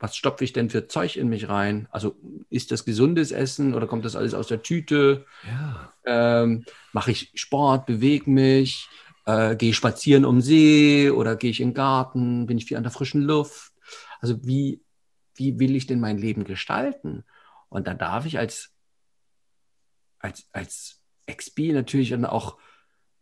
[0.01, 1.89] Was stopfe ich denn für Zeug in mich rein?
[1.93, 2.17] Also
[2.51, 5.25] ist das gesundes Essen oder kommt das alles aus der Tüte?
[5.47, 5.93] Ja.
[6.05, 8.89] Ähm, Mache ich Sport, bewege mich?
[9.25, 12.47] Äh, gehe ich spazieren um See oder gehe ich in den Garten?
[12.47, 13.73] Bin ich viel an der frischen Luft?
[14.21, 14.83] Also wie,
[15.37, 17.25] wie will ich denn mein Leben gestalten?
[17.69, 18.73] Und da darf ich als,
[20.19, 20.96] als, als
[21.31, 22.57] XP natürlich dann auch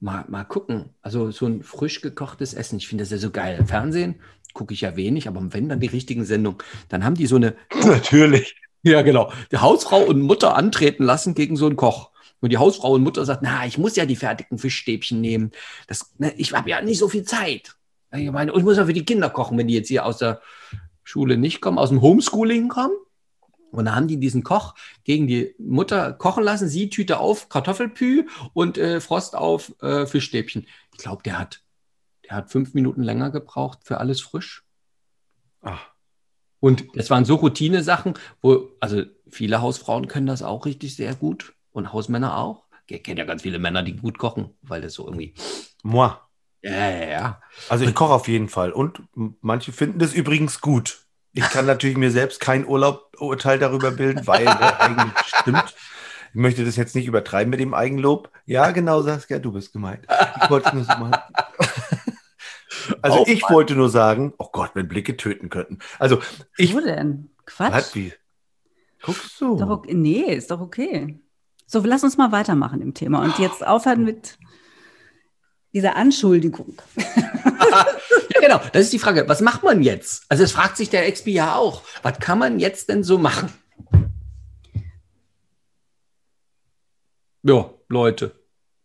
[0.00, 0.90] mal, mal gucken.
[1.02, 3.64] Also so ein frisch gekochtes Essen, ich finde das ja so geil.
[3.66, 4.20] Fernsehen
[4.52, 7.56] gucke ich ja wenig, aber wenn dann die richtigen Sendungen, dann haben die so eine
[7.84, 8.56] Natürlich.
[8.82, 9.32] ja, genau.
[9.50, 12.10] Die Hausfrau und Mutter antreten lassen gegen so einen Koch.
[12.40, 15.50] Und die Hausfrau und Mutter sagt, na, ich muss ja die fertigen Fischstäbchen nehmen.
[15.86, 17.74] Das, ne, ich habe ja nicht so viel Zeit.
[18.14, 20.40] Ich meine, ich muss ja für die Kinder kochen, wenn die jetzt hier aus der
[21.02, 22.94] Schule nicht kommen, aus dem Homeschooling kommen.
[23.74, 28.26] Und da haben die diesen Koch gegen die Mutter kochen lassen, sie Tüte auf, Kartoffelpü
[28.52, 30.66] und äh, Frost auf äh, Fischstäbchen.
[30.92, 31.62] Ich glaube, der hat,
[32.28, 34.64] der hat fünf Minuten länger gebraucht für alles frisch.
[35.62, 35.94] Ah,
[36.60, 41.54] Und das waren so Routine-Sachen, wo, also viele Hausfrauen können das auch richtig sehr gut
[41.72, 42.64] und Hausmänner auch.
[42.86, 45.34] Ich kenne ja ganz viele Männer, die gut kochen, weil das so irgendwie,
[45.82, 46.16] moi.
[46.62, 47.42] ja, ja, ja.
[47.68, 48.72] Also ich koche auf jeden Fall.
[48.72, 49.02] Und
[49.40, 51.06] manche finden das übrigens gut.
[51.32, 52.64] Ich kann natürlich mir selbst kein
[53.14, 55.74] Urlaub-Urteil darüber bilden, weil ne, eigentlich stimmt.
[56.30, 58.30] Ich möchte das jetzt nicht übertreiben mit dem Eigenlob.
[58.44, 60.06] Ja, genau, Saskia, du bist gemeint.
[60.42, 61.14] Ich wollte es nur so machen.
[63.00, 65.78] Also Auf ich wollte nur sagen, oh Gott, wenn Blicke töten könnten.
[65.98, 66.20] Also
[66.58, 67.30] ich, Wo denn?
[67.46, 67.72] Quatsch.
[67.72, 68.12] was, wie?
[69.00, 69.56] Guckst du?
[69.56, 69.94] Doch okay.
[69.94, 71.18] Nee, ist doch okay.
[71.66, 74.38] So, lass uns mal weitermachen im Thema und jetzt aufhören mit
[75.72, 76.74] dieser Anschuldigung.
[78.44, 79.26] Genau, das ist die Frage.
[79.26, 80.26] Was macht man jetzt?
[80.28, 81.80] Also, es fragt sich der XP ja auch.
[82.02, 83.50] Was kann man jetzt denn so machen?
[87.42, 88.32] Ja, Leute.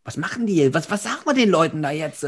[0.06, 0.74] Was machen die jetzt?
[0.74, 2.22] Was, was sagen wir den Leuten da jetzt?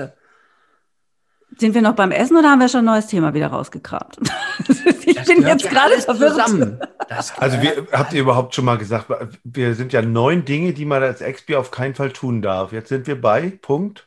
[1.58, 4.18] Sind wir noch beim Essen oder haben wir schon ein neues Thema wieder rausgekramt?
[5.06, 6.32] ich Das bin jetzt gerade verwirrt.
[6.32, 6.82] zusammen.
[7.08, 9.08] Das Also wir, habt ihr überhaupt schon mal gesagt,
[9.46, 12.74] wir sind ja neun Dinge, die man als Expi auf keinen Fall tun darf.
[12.74, 14.06] Jetzt sind wir bei Punkt.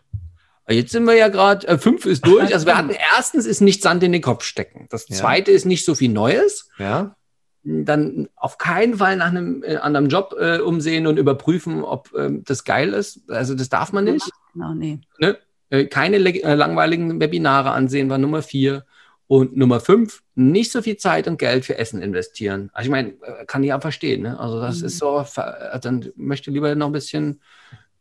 [0.68, 2.52] Jetzt sind wir ja gerade, äh, fünf ist durch.
[2.54, 4.86] Also wir hatten erstens ist nicht Sand in den Kopf stecken.
[4.90, 5.16] Das Ja.
[5.16, 6.68] zweite ist nicht so viel Neues.
[6.78, 7.16] Ja.
[7.62, 12.44] Dann auf keinen Fall nach einem äh, anderen Job äh, umsehen und überprüfen, ob ähm,
[12.44, 13.20] das geil ist.
[13.30, 14.30] Also das darf man nicht.
[14.52, 15.00] Genau, nee.
[15.18, 15.38] Ne?
[15.70, 18.84] Äh, keine äh, langweiligen Webinare ansehen war Nummer vier.
[19.26, 22.68] Und Nummer fünf, nicht so viel Zeit und Geld für Essen investieren.
[22.74, 24.22] Also ich meine, äh, kann ich ja verstehen.
[24.22, 24.38] Ne?
[24.38, 24.86] Also das Mhm.
[24.86, 27.40] ist so, äh, dann möchte lieber noch ein bisschen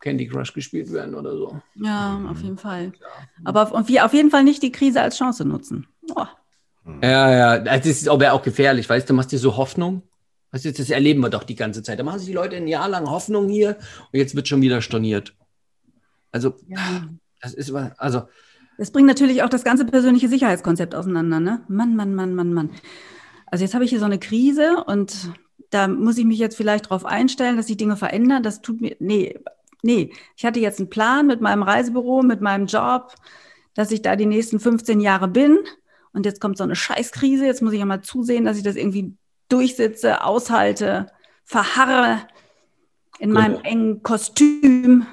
[0.04, 1.62] Candy Crush gespielt werden oder so.
[1.76, 2.92] Ja, auf jeden Fall.
[3.46, 5.88] Aber auf, und wir auf jeden Fall nicht die Krise als Chance nutzen.
[6.14, 6.26] Oh,
[7.02, 10.04] Ja, ja, das ist aber auch gefährlich, weißt du, machst dir so Hoffnung.
[10.52, 11.98] Weißt du, das erleben wir doch die ganze Zeit.
[12.00, 13.78] Da machen sich die Leute ein Jahr lang Hoffnung hier
[14.12, 15.34] und jetzt wird schon wieder storniert.
[16.32, 17.08] Also, ja.
[17.42, 18.24] das ist, was- also,
[18.78, 21.62] Das bringt natürlich auch das ganze persönliche Sicherheitskonzept auseinander, ne?
[21.70, 22.70] Mann, Mann, Mann, Mann, Mann.
[23.48, 25.32] Also jetzt habe ich hier so eine Krise und
[25.70, 28.44] da muss ich mich jetzt vielleicht darauf einstellen, dass sich Dinge verändern.
[28.44, 29.40] Das tut mir, nee,
[29.84, 30.12] nee.
[30.36, 33.14] Ich hatte jetzt einen Plan mit meinem Reisebüro, mit meinem Job,
[33.76, 35.60] dass ich da die nächsten 15 Jahre bin.
[36.14, 37.46] Und jetzt kommt so eine Scheißkrise.
[37.46, 39.16] Jetzt muss ich ja mal zusehen, dass ich das irgendwie
[39.50, 41.08] durchsitze, aushalte,
[41.44, 42.20] verharre
[43.20, 43.42] in Genau.
[43.42, 45.06] meinem engen Kostüm,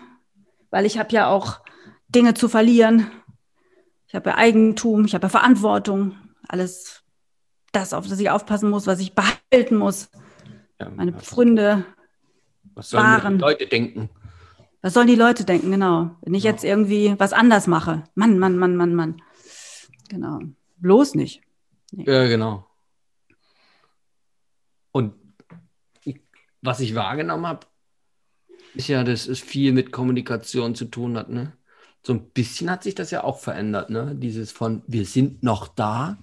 [0.70, 1.60] weil ich habe ja auch
[2.08, 3.10] Dinge zu verlieren.
[4.08, 6.16] Ich habe ja Eigentum, ich habe ja Verantwortung,
[6.48, 7.02] alles
[7.72, 10.10] das, auf das ich aufpassen muss, was ich behalten muss.
[10.80, 11.84] ja, Meine Pfründe,
[12.74, 14.10] was sollen Leute denken?
[14.82, 16.16] Was sollen die Leute denken, genau.
[16.22, 16.52] Wenn ich Ja.
[16.52, 18.04] jetzt irgendwie was anders mache.
[18.14, 19.22] Mann, Mann, Mann, Mann, Mann.
[20.08, 20.38] Genau.
[20.78, 21.42] Bloß nicht.
[21.92, 22.66] Ja, genau.
[24.92, 25.14] Und
[26.04, 26.20] ich,
[26.62, 27.66] was ich wahrgenommen habe,
[28.74, 31.52] ist ja, dass es viel mit Kommunikation zu tun hat, ne?
[32.02, 34.14] So ein bisschen hat sich das ja auch verändert, ne?
[34.16, 36.16] Dieses von, wir sind noch da.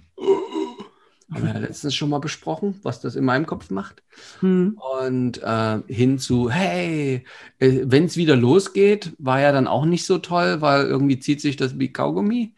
[1.30, 4.02] Haben wir ja letztens schon mal besprochen, was das in meinem Kopf macht.
[4.40, 4.78] Hm.
[5.00, 7.24] Und äh, hin zu, hey,
[7.58, 11.42] äh, wenn es wieder losgeht, war ja dann auch nicht so toll, weil irgendwie zieht
[11.42, 12.54] sich das wie Kaugummi.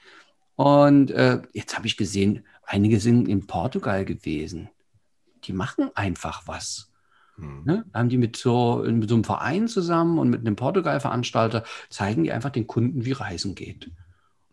[0.54, 4.68] Und äh, jetzt habe ich gesehen, einige sind in Portugal gewesen.
[5.44, 6.92] Die machen einfach was.
[7.36, 7.64] Hm.
[7.64, 7.84] Ne?
[7.92, 12.30] Haben die mit so, mit so einem Verein zusammen und mit einem Portugal-Veranstalter, zeigen die
[12.30, 13.90] einfach den Kunden, wie Reisen geht.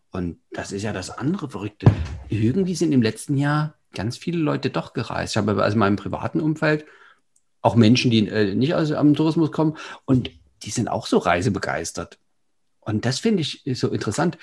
[0.09, 1.85] Und das ist ja das andere Verrückte.
[2.29, 5.33] Irgendwie sind im letzten Jahr ganz viele Leute doch gereist.
[5.33, 6.85] Ich habe also in meinem privaten Umfeld
[7.61, 10.29] auch Menschen, die äh, nicht aus am Tourismus kommen und
[10.63, 12.17] die sind auch so reisebegeistert.
[12.79, 14.37] Und das finde ich so interessant.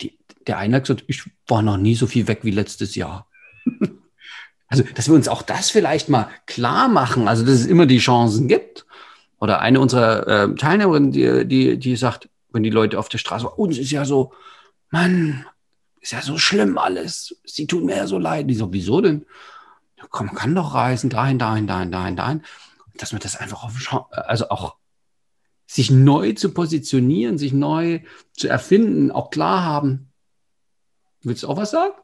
[0.00, 3.28] Die, der eine hat gesagt, ich war noch nie so viel weg wie letztes Jahr.
[4.66, 7.98] Also, dass wir uns auch das vielleicht mal klar machen, also dass es immer die
[7.98, 8.86] Chancen gibt.
[9.38, 13.48] Oder eine unserer äh, Teilnehmerinnen, die, die, die sagt, wenn die Leute auf der Straße,
[13.48, 14.32] uns ist ja so,
[14.90, 15.46] Mann,
[16.04, 17.34] ist ja so schlimm alles.
[17.44, 18.48] Sie tun mir ja so leid.
[18.50, 19.24] Die so, wieso denn?
[19.96, 22.42] Ja, komm, man kann doch reisen, dahin, dahin, dahin, dahin, dahin.
[22.98, 23.72] Dass man das einfach auf,
[24.12, 24.76] also auch
[25.66, 28.00] sich neu zu positionieren, sich neu
[28.34, 30.12] zu erfinden, auch klar haben.
[31.22, 31.94] Willst du auch was sagen?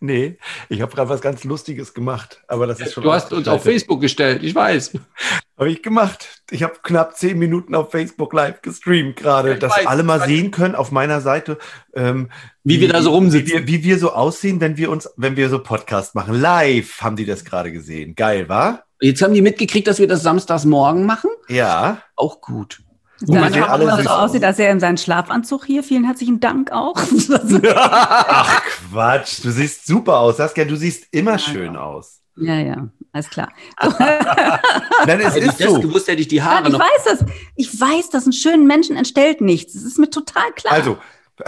[0.00, 3.46] Nee, ich habe gerade was ganz Lustiges gemacht, aber das ist schon Du hast uns
[3.46, 3.62] auf.
[3.62, 4.98] Facebook gestellt, ich weiß.
[5.58, 6.42] Habe ich gemacht.
[6.50, 9.86] Ich habe knapp zehn Minuten auf Facebook live gestreamt gerade, Ja, dass weiß.
[9.86, 11.56] alle mal sehen können auf meiner Seite,
[11.94, 12.28] ähm,
[12.62, 13.46] Wie wir da so rumsitzen.
[13.46, 16.38] Wie wir, wie wir so aussehen, wenn wir uns, wenn wir so Podcast machen.
[16.38, 18.14] Live haben die das gerade gesehen.
[18.14, 18.84] Geil, war?
[19.00, 21.30] Jetzt haben die mitgekriegt, dass wir das samstags morgen machen.
[21.48, 22.02] Ja.
[22.16, 22.82] Auch gut.
[23.20, 24.30] Das Und wir sieht sehen auch alle so aus.
[24.30, 25.82] aussieht, als er in seinen Schlafanzug hier.
[25.82, 26.96] Vielen herzlichen Dank auch.
[27.74, 30.36] Ach Quatsch, du siehst super aus.
[30.36, 32.20] Saskia, du siehst immer schön aus.
[32.38, 33.52] Ja, ja, alles klar.
[33.80, 35.80] Nein, es Hätte ich ist das so.
[35.80, 36.80] gewusst, hätte ich die Ja, Haare ich noch.
[36.80, 37.24] weiß das.
[37.54, 39.72] Ich weiß, dass einen schönen Menschen entstellt nichts.
[39.74, 40.72] Das ist mir total klar.
[40.74, 40.98] Also,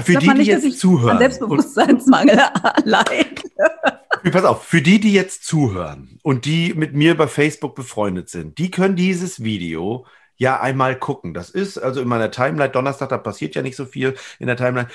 [0.00, 1.12] für die, die nicht, jetzt ich zuhören.
[1.12, 2.38] An Selbstbewusstseinsmangel
[2.84, 3.42] leid.
[4.24, 8.28] Und, pass auf, für die, die jetzt zuhören und die mit mir bei Facebook befreundet
[8.28, 11.34] sind, die können dieses Video ja einmal gucken.
[11.34, 14.56] Das ist also in meiner Timeline, Donnerstag, da passiert ja nicht so viel in der
[14.56, 14.88] Timeline.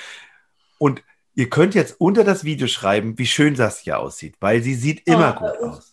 [0.78, 1.02] Und
[1.34, 5.36] ihr könnt jetzt unter das Video schreiben, wie schön Saskia aussieht, weil sie sieht immer
[5.40, 5.90] Oh, gut aus.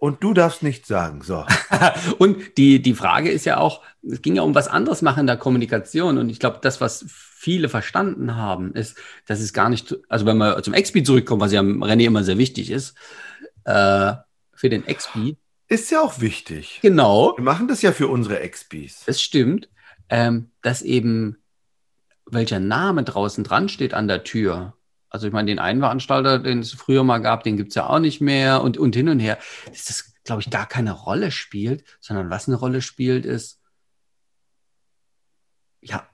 [0.00, 1.22] Und du darfst nichts sagen.
[1.22, 1.46] So.
[2.18, 5.26] Und die, die Frage ist ja auch, es ging ja um was anderes machen in
[5.26, 6.18] der Kommunikation.
[6.18, 10.36] Und ich glaube, das, was viele verstanden haben, ist, dass es gar nicht, also wenn
[10.36, 12.94] wir zum XP zurückkommen, was ja René immer sehr wichtig ist,
[13.64, 14.12] äh,
[14.52, 15.36] für den XP,
[15.68, 16.80] Ist ja auch wichtig.
[16.82, 19.04] genau, Wir machen das ja für unsere XPs.
[19.06, 19.70] es stimmt,
[20.10, 21.38] ähm, dass eben
[22.26, 24.74] welcher Name draußen dran steht an der Tür.
[25.10, 27.88] Also ich meine, den einen Veranstalter, den es früher mal gab, den gibt es ja
[27.88, 29.38] auch nicht mehr und, und hin und her.
[29.66, 33.60] Dass das, glaube ich, gar keine Rolle spielt, sondern was eine Rolle spielt, ist,
[35.80, 36.08] ja,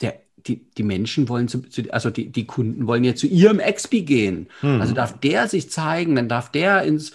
[0.00, 4.02] der, die, die Menschen wollen zu, also die, die Kunden wollen ja zu ihrem Expi
[4.02, 4.48] gehen.
[4.60, 4.80] Hm.
[4.80, 7.12] Also darf der sich zeigen, dann darf der ins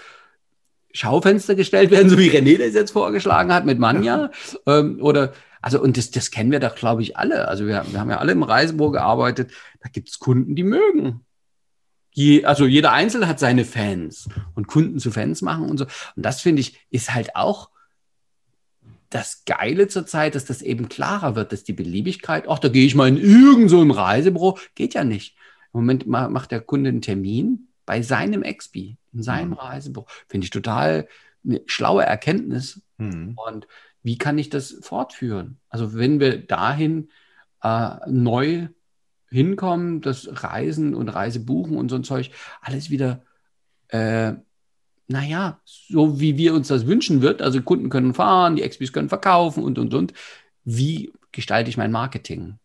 [0.94, 4.32] Schaufenster gestellt werden, so wie René das jetzt vorgeschlagen hat mit Manja.
[4.66, 7.48] Ähm, oder, also, und das, das kennen wir doch, glaube ich, alle.
[7.48, 9.52] Also wir, wir haben ja alle im Reisebüro gearbeitet.
[9.82, 11.26] Da gibt es Kunden, die mögen.
[12.12, 15.86] Je, also jeder Einzelne hat seine Fans und Kunden zu Fans machen und so.
[16.16, 17.70] Und das finde ich, ist halt auch
[19.10, 22.96] das Geile zurzeit, dass das eben klarer wird, dass die Beliebigkeit, ach, da gehe ich
[22.96, 25.38] mal in irgend so ein Reisebüro, geht ja nicht.
[25.74, 30.08] Im Moment ma- macht der Kunde einen Termin bei seinem Expi, in seinem Reisebüro.
[30.28, 31.08] Finde ich total
[31.46, 32.82] eine schlaue Erkenntnis.
[32.98, 33.38] Hm.
[33.38, 33.68] Und
[34.08, 35.60] wie kann ich das fortführen?
[35.68, 37.10] Also wenn wir dahin
[37.62, 38.70] äh, neu
[39.30, 43.22] hinkommen, das Reisen und Reisebuchen und so ein Zeug, alles wieder
[43.90, 44.36] äh,
[45.10, 49.10] naja, so wie wir uns das wünschen wird, also Kunden können fahren, die Expis können
[49.10, 50.14] verkaufen und, und, und.
[50.64, 52.60] Wie gestalte ich mein Marketing?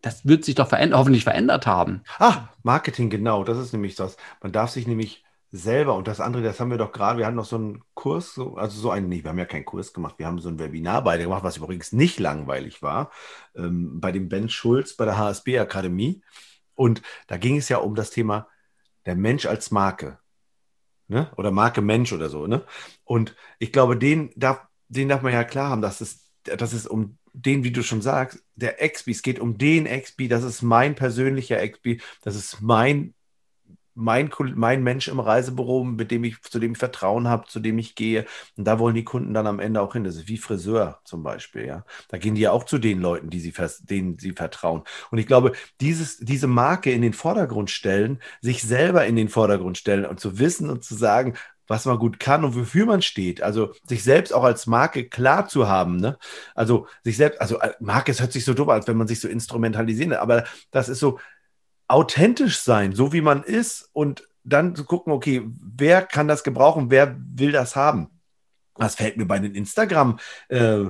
[0.00, 2.00] Das wird sich doch verändert, hoffentlich verändert haben.
[2.18, 4.16] Ah, Marketing, genau, das ist nämlich das.
[4.42, 7.36] Man darf sich nämlich selber, und das andere, das haben wir doch gerade, wir hatten
[7.36, 10.18] noch so einen Kurs, so, also so einen, nee, wir haben ja keinen Kurs gemacht,
[10.18, 13.10] wir haben so ein Webinar beide gemacht, was übrigens nicht langweilig war,
[13.56, 16.22] ähm, bei dem Ben Schulz bei der HSB Akademie.
[16.74, 18.48] Und da ging es ja um das Thema
[19.06, 20.18] der Mensch als Marke.
[21.08, 21.32] Ne?
[21.36, 22.64] Oder Marke Mensch oder so, ne?
[23.04, 26.86] Und ich glaube, den darf, den darf man ja klar haben, dass es, dass es
[26.86, 30.60] um den, wie du schon sagst, der Expi, es geht um den Expi, das ist
[30.60, 33.14] mein persönlicher Expi, das ist mein,
[33.98, 37.78] mein, mein Mensch im Reisebüro, mit dem ich, zu dem ich Vertrauen habe, zu dem
[37.78, 38.26] ich gehe.
[38.56, 40.04] Und da wollen die Kunden dann am Ende auch hin.
[40.04, 41.84] Das ist wie Friseur zum Beispiel, ja.
[42.08, 44.82] Da gehen die ja auch zu den Leuten, die sie, denen sie vertrauen.
[45.10, 49.78] Und ich glaube, dieses, diese Marke in den Vordergrund stellen, sich selber in den Vordergrund
[49.78, 51.34] stellen und zu wissen und zu sagen,
[51.68, 53.42] was man gut kann und wofür man steht.
[53.42, 55.98] Also sich selbst auch als Marke klar zu haben.
[55.98, 56.18] Ne?
[56.54, 59.06] Also sich selbst, also äh, Marke, es hört sich so doof an, als wenn man
[59.06, 61.18] sich so instrumentalisieren, aber das ist so
[61.88, 66.90] authentisch sein, so wie man ist und dann zu gucken, okay, wer kann das gebrauchen,
[66.90, 68.10] wer will das haben?
[68.76, 70.84] Das fällt mir bei den Instagram äh,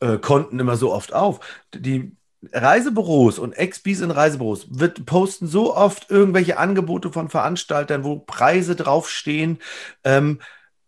[0.00, 1.40] äh, Konten immer so oft auf.
[1.74, 2.16] Die
[2.52, 8.76] Reisebüros und Ex-Bs in Reisebüros wird, posten so oft irgendwelche Angebote von Veranstaltern, wo Preise
[8.76, 9.58] draufstehen,
[10.04, 10.40] ähm,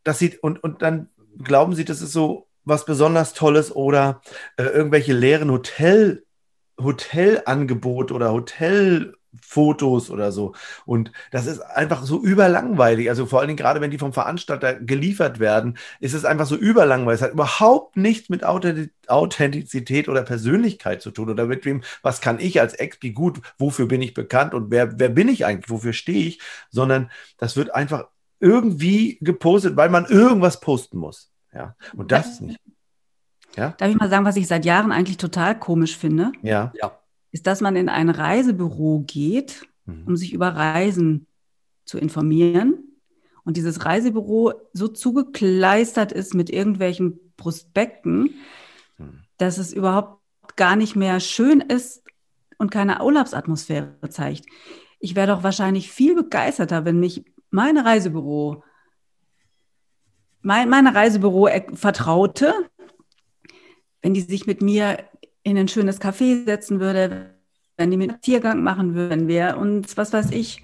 [0.04, 1.08] dass sie, und, und dann
[1.42, 4.20] glauben sie, das ist so was besonders Tolles oder
[4.56, 6.24] äh, irgendwelche leeren Hotel,
[6.82, 10.54] Hotelangebote oder Hotelfotos oder so.
[10.86, 13.08] Und das ist einfach so überlangweilig.
[13.08, 16.56] Also vor allen Dingen gerade, wenn die vom Veranstalter geliefert werden, ist es einfach so
[16.56, 17.20] überlangweilig.
[17.20, 22.20] Es hat überhaupt nichts mit Authentiz- Authentizität oder Persönlichkeit zu tun oder mit wem, was
[22.20, 25.70] kann ich als Expi gut, wofür bin ich bekannt und wer, wer bin ich eigentlich,
[25.70, 26.40] wofür stehe ich,
[26.70, 28.08] sondern das wird einfach
[28.40, 31.30] irgendwie gepostet, weil man irgendwas posten muss.
[31.52, 32.60] Ja, und das nicht.
[33.56, 36.32] Darf ich mal sagen, was ich seit Jahren eigentlich total komisch finde?
[36.42, 36.72] Ja.
[36.80, 36.98] Ja.
[37.32, 40.04] Ist, dass man in ein Reisebüro geht, Mhm.
[40.08, 41.26] um sich über Reisen
[41.84, 42.84] zu informieren.
[43.44, 48.34] Und dieses Reisebüro so zugekleistert ist mit irgendwelchen Prospekten,
[48.96, 49.20] Hm.
[49.38, 50.20] dass es überhaupt
[50.56, 52.02] gar nicht mehr schön ist
[52.58, 54.44] und keine Urlaubsatmosphäre zeigt.
[54.98, 58.62] Ich wäre doch wahrscheinlich viel begeisterter, wenn mich meine Reisebüro,
[60.42, 62.52] mein, meine Reisebüro-Vertraute,
[64.02, 64.98] wenn die sich mit mir
[65.42, 67.34] in ein schönes Café setzen würde,
[67.76, 70.62] wenn die mir einen Tiergang machen würden, wenn wir uns, was weiß ich,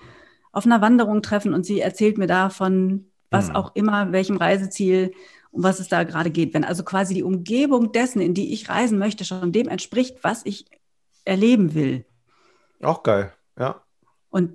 [0.53, 3.57] auf einer Wanderung treffen und sie erzählt mir davon, was Mhm.
[3.57, 5.13] auch immer, welchem Reiseziel,
[5.51, 6.55] um was es da gerade geht.
[6.55, 10.43] Wenn also quasi die Umgebung dessen, in die ich reisen möchte, schon dem entspricht, was
[10.45, 10.67] ich
[11.25, 12.05] erleben will.
[12.83, 13.33] Auch geil.
[13.59, 13.83] Ja.
[14.31, 14.55] Und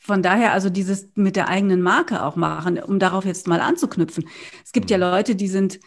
[0.00, 4.28] von daher also dieses mit der eigenen Marke auch machen, um darauf jetzt mal anzuknüpfen.
[4.62, 5.80] Es gibt ja Leute, die sind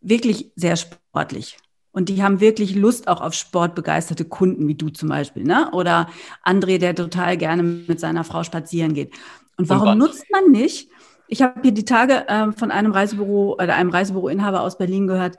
[0.00, 1.58] wirklich sehr sportlich.
[1.92, 5.70] Und die haben wirklich Lust auch auf sportbegeisterte Kunden, wie du zum Beispiel, ne?
[5.72, 6.08] Oder
[6.44, 9.12] André, der total gerne mit seiner Frau spazieren geht.
[9.56, 10.08] Und warum wandern.
[10.08, 10.88] nutzt man nicht?
[11.26, 15.36] Ich habe hier die Tage ähm, von einem Reisebüro oder einem Reisebüroinhaber aus Berlin gehört,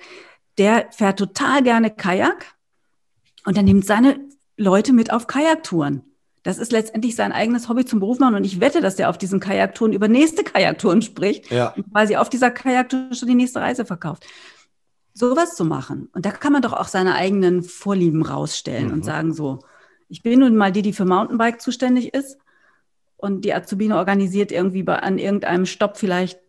[0.58, 2.54] der fährt total gerne Kajak
[3.46, 4.20] und er nimmt seine
[4.58, 6.04] Leute mit auf Kajaktouren.
[6.44, 9.18] Das ist letztendlich sein eigenes Hobby zum Beruf machen und ich wette, dass der auf
[9.18, 11.70] diesen Kajaktouren über nächste Kajaktouren spricht Ja.
[11.76, 14.26] und quasi auf dieser Kajaktour schon die nächste Reise verkauft.
[15.14, 16.10] Sowas zu machen.
[16.14, 18.94] Und da kann man doch auch seine eigenen Vorlieben rausstellen Mhm.
[18.94, 19.60] und sagen so,
[20.08, 22.38] ich bin nun mal die, die für Mountainbike zuständig ist
[23.18, 26.40] und die Azubine organisiert irgendwie bei, an irgendeinem Stopp vielleicht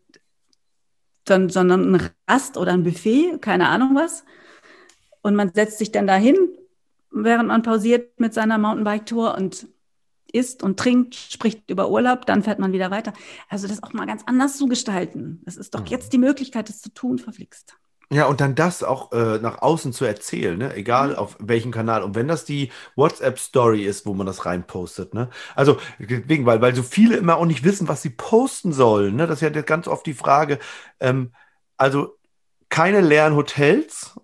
[1.25, 4.25] dann, sondern ein Rast oder ein Buffet, keine Ahnung was.
[5.21, 6.37] Und man setzt sich dann dahin,
[7.13, 9.69] während man pausiert mit seiner Mountainbike-Tour und
[10.33, 13.13] isst und trinkt, spricht über Urlaub, dann fährt man wieder weiter.
[13.49, 15.43] Also das auch mal ganz anders zu gestalten.
[15.45, 15.87] Das ist doch Mhm.
[15.87, 17.77] jetzt die Möglichkeit, das zu tun, verflixt.
[18.11, 20.75] Ja, und dann das auch äh, nach außen zu erzählen, ne?
[20.75, 22.03] Egal auf welchem Kanal.
[22.03, 25.31] Und wenn das die WhatsApp-Story ist, wo man das reinpostet, ne?
[25.55, 29.27] Also, deswegen, weil, weil so viele immer auch nicht wissen, was sie posten sollen, ne?
[29.27, 30.59] Das ist ja ganz oft die Frage.
[31.01, 31.33] Ähm,
[31.79, 32.19] also,
[32.69, 34.15] keine leeren Hotels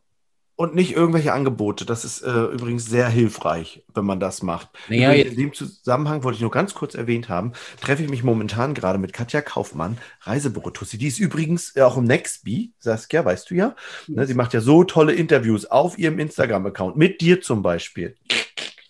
[0.59, 1.87] und nicht irgendwelche Angebote.
[1.87, 4.69] Das ist äh, übrigens sehr hilfreich, wenn man das macht.
[4.89, 8.75] Naja, in dem Zusammenhang wollte ich nur ganz kurz erwähnt haben, treffe ich mich momentan
[8.75, 10.99] gerade mit Katja Kaufmann, Reisebüro Tussi.
[10.99, 13.77] Die ist übrigens äh, auch im Nextbee, Saskia, weißt du ja.
[14.09, 18.17] Ne, sie macht ja so tolle Interviews auf ihrem Instagram-Account, mit dir zum Beispiel.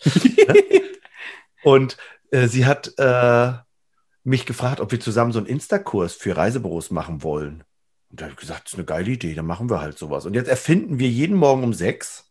[0.47, 0.55] Ne?
[1.63, 1.97] und
[2.31, 3.51] äh, sie hat äh,
[4.23, 7.63] mich gefragt, ob wir zusammen so einen Insta-Kurs für Reisebüros machen wollen.
[8.09, 10.25] Und da habe ich gesagt, das ist eine geile Idee, dann machen wir halt sowas.
[10.25, 12.29] Und jetzt erfinden wir jeden Morgen um sechs,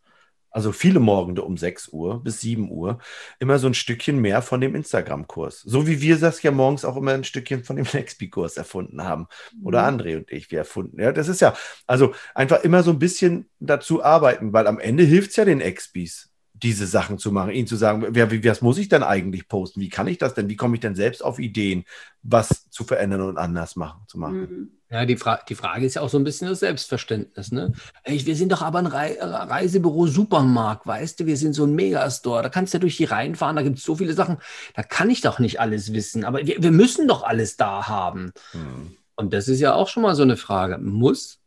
[0.51, 2.99] also viele Morgende um 6 Uhr bis 7 Uhr,
[3.39, 5.61] immer so ein Stückchen mehr von dem Instagram-Kurs.
[5.61, 9.27] So wie wir das ja morgens auch immer ein Stückchen von dem Nextbee-Kurs erfunden haben.
[9.63, 11.01] Oder André und ich, wir erfunden.
[11.01, 11.55] Ja, das ist ja,
[11.87, 15.61] also einfach immer so ein bisschen dazu arbeiten, weil am Ende hilft es ja den
[15.61, 19.49] Expies, diese Sachen zu machen, ihnen zu sagen, wer, wie, was muss ich denn eigentlich
[19.49, 19.81] posten?
[19.81, 20.49] Wie kann ich das denn?
[20.49, 21.85] Wie komme ich denn selbst auf Ideen,
[22.23, 24.41] was zu verändern und anders machen, zu machen?
[24.41, 24.78] Mhm.
[24.91, 27.53] Ja, die, Fra die Frage ist ja auch so ein bisschen das Selbstverständnis.
[27.53, 27.73] Ne?
[28.05, 31.75] Ey, wir sind doch aber ein Rei Reisebüro Supermarkt, weißt du, wir sind so ein
[31.75, 32.43] Megastore.
[32.43, 34.39] Da kannst du ja durch die Reihen fahren, da gibt es so viele Sachen,
[34.75, 36.25] da kann ich doch nicht alles wissen.
[36.25, 38.33] Aber wir, wir müssen doch alles da haben.
[38.53, 38.97] Hm.
[39.15, 40.79] Und das ist ja auch schon mal so eine Frage.
[40.79, 41.39] Muss,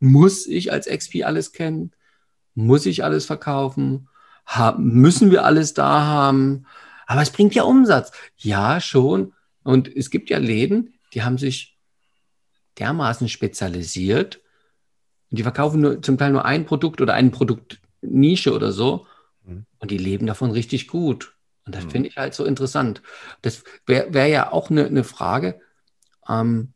[0.00, 1.92] muss ich als XP alles kennen?
[2.54, 4.08] Muss ich alles verkaufen?
[4.46, 6.66] Ha müssen wir alles da haben?
[7.06, 8.10] Aber es bringt ja Umsatz.
[8.38, 9.34] Ja, schon.
[9.62, 11.71] Und es gibt ja Läden, die haben sich
[12.78, 14.40] dermaßen spezialisiert.
[15.30, 19.06] Und die verkaufen nur, zum Teil nur ein Produkt oder eine Produktnische oder so.
[19.44, 19.66] Mhm.
[19.78, 21.34] Und die leben davon richtig gut.
[21.64, 21.90] Und das Mhm.
[21.90, 23.02] finde ich halt so interessant.
[23.42, 25.60] Das wäre wär ja auch eine ne Frage,
[26.28, 26.72] ähm,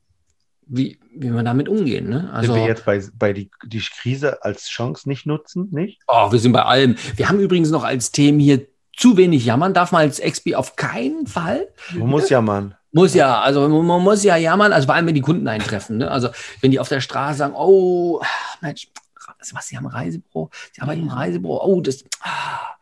[0.68, 2.08] wie, wie wir damit umgehen.
[2.08, 2.30] Ne?
[2.32, 6.00] Also, Sind wir jetzt bei, bei die, die Krise als Chance nicht nutzen, nicht?
[6.08, 6.96] oh, wir sind bei allem.
[7.14, 9.74] Wir haben übrigens noch als Themen hier zu wenig jammern.
[9.74, 11.68] Darf man als XP auf keinen Fall.
[11.94, 12.74] Man muss ja, Mann.
[12.96, 15.98] Muss ja, also man muss ja jammern, also vor allem, wenn die Kunden eintreffen.
[15.98, 16.10] Ne?
[16.10, 16.30] Also
[16.62, 18.22] wenn die auf der Straße sagen, oh,
[18.62, 18.88] Mensch,
[19.52, 22.74] was, Sie haben Reisebüro, Sie arbeiten im Reisebüro, oh, das, ah,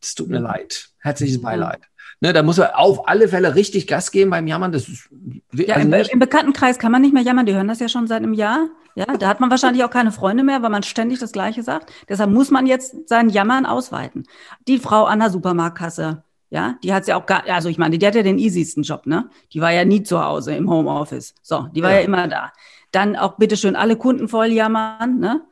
[0.00, 0.88] das tut mir leid.
[0.98, 1.82] Herzliches Beileid.
[2.20, 4.72] Ne, da muss man auf alle Fälle richtig Gas geben beim Jammern.
[4.72, 5.10] Das ist,
[5.52, 8.06] Ja, also im, im Bekanntenkreis kann man nicht mehr jammern, die hören das ja schon
[8.06, 8.68] seit einem Jahr.
[8.94, 11.92] Ja, da hat man wahrscheinlich auch keine Freunde mehr, weil man ständig das Gleiche sagt.
[12.08, 14.24] Deshalb muss man jetzt sein Jammern ausweiten.
[14.68, 16.22] Die Frau an der Supermarktkasse,
[16.54, 19.06] ja, die hat ja auch gar, also ich meine, die hat ja den easiesten Job,
[19.06, 19.28] ne?
[19.52, 21.34] Die war ja nie zu Hause im Homeoffice.
[21.42, 22.04] So, die war ja, Ja.
[22.04, 22.52] immer da.
[22.92, 25.42] Dann auch bitteschön alle Kunden voll jammern, ne?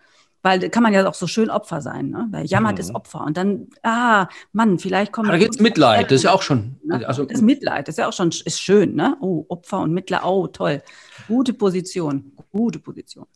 [0.44, 2.28] Weil kann man ja auch so schön Opfer sein, ne?
[2.30, 2.80] Weil jammert Mhm.
[2.80, 3.24] ist Opfer.
[3.24, 5.28] Und dann, ah, Mann, vielleicht kommen.
[5.28, 6.76] Da gibt's Mitleid, das ist ja auch schon.
[6.84, 7.06] Ne?
[7.06, 9.16] Also, das Mitleid, das ist ja auch schon ist schön, ne?
[9.20, 10.82] Oh, Opfer und Mittler, oh, toll.
[11.26, 13.26] Gute Position, gute Position.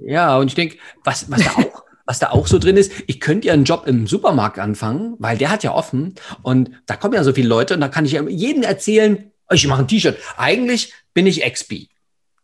[0.00, 3.20] Ja, und ich denke, was, was, da auch, was da auch so drin ist, ich
[3.20, 7.14] könnte ja einen Job im Supermarkt anfangen, weil der hat ja offen und da kommen
[7.14, 10.18] ja so viele Leute und da kann ich jedem erzählen, oh, ich mache ein T-Shirt.
[10.36, 11.88] Eigentlich bin ich XP.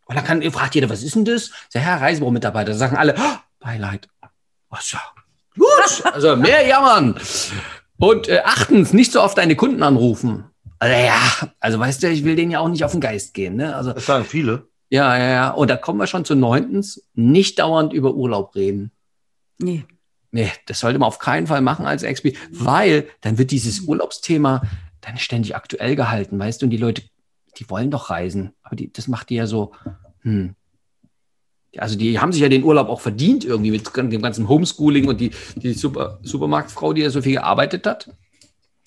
[0.06, 1.50] Und dann kann, fragt jeder, was ist denn das?
[1.74, 4.08] Der Herr Reisebüro-Mitarbeiter, da sagen alle, oh, Beileid.
[4.70, 5.00] Was ja.
[5.56, 7.18] Gut, also mehr jammern.
[7.98, 10.44] Und äh, achtens, nicht so oft deine Kunden anrufen.
[10.78, 11.20] Also ja,
[11.58, 13.56] also weißt du, ich will denen ja auch nicht auf den Geist gehen.
[13.56, 13.74] Ne?
[13.74, 14.68] Also Das sagen viele.
[14.90, 15.50] ja, ja, ja.
[15.50, 17.02] Und da kommen wir schon zu neuntens.
[17.14, 18.92] Nicht dauernd über Urlaub reden.
[19.58, 19.84] Nee.
[20.30, 24.62] Nee, das sollte man auf keinen Fall machen als XP, weil dann wird dieses Urlaubsthema
[25.00, 26.66] dann ständig aktuell gehalten, weißt du?
[26.66, 27.02] Und die Leute,
[27.56, 28.52] die wollen doch reisen.
[28.62, 29.72] Aber die, das macht die ja so,
[30.22, 30.54] hm.
[31.76, 35.20] Also die haben sich ja den Urlaub auch verdient irgendwie mit dem ganzen Homeschooling und
[35.20, 38.10] die, die Super, Supermarktfrau, die ja so viel gearbeitet hat.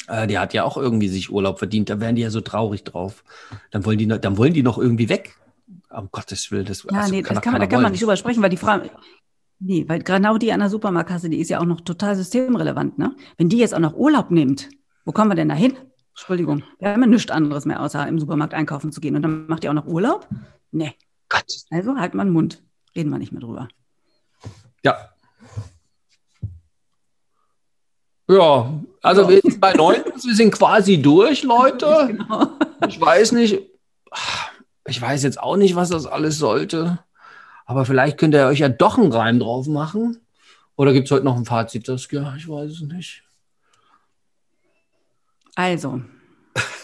[0.07, 1.89] Äh, die hat ja auch irgendwie sich Urlaub verdient.
[1.89, 3.23] Da wären die ja so traurig drauf.
[3.69, 5.35] Dann wollen die, noch- dann wollen die noch irgendwie weg.
[5.89, 8.01] Um Gottes Willen, das, Ja, also nee, kann das kann man, da kann man nicht
[8.01, 8.79] drüber sprechen, weil die Frau.
[9.63, 13.15] Nee, weil genau die an der Supermarktkasse, die ist ja auch noch total systemrelevant, ne?
[13.37, 14.69] Wenn die jetzt auch noch Urlaub nimmt,
[15.05, 15.77] wo kommen wir denn da hin?
[16.09, 19.15] Entschuldigung, wir haben ja nichts anderes mehr, außer im Supermarkt einkaufen zu gehen.
[19.15, 20.27] Und dann macht ihr auch noch Urlaub?
[20.71, 20.93] Nee.
[21.29, 22.63] Gott, Also halt mal den Mund.
[22.95, 23.67] Reden wir nicht mehr drüber.
[24.83, 24.97] Ja.
[28.29, 29.29] Ja, also Ja.
[29.29, 31.87] wir sind bei neun, wir sind quasi durch, Leute.
[32.17, 32.47] Genau.
[32.87, 33.59] Ich weiß nicht,
[34.87, 36.99] ich weiß jetzt auch nicht, was das alles sollte.
[37.65, 40.17] Aber vielleicht könnt ihr euch ja doch einen Reim drauf machen.
[40.75, 41.87] Oder gibt es heute noch ein Fazit?
[41.87, 43.23] Das, ja, ich weiß es nicht.
[45.55, 46.01] Also,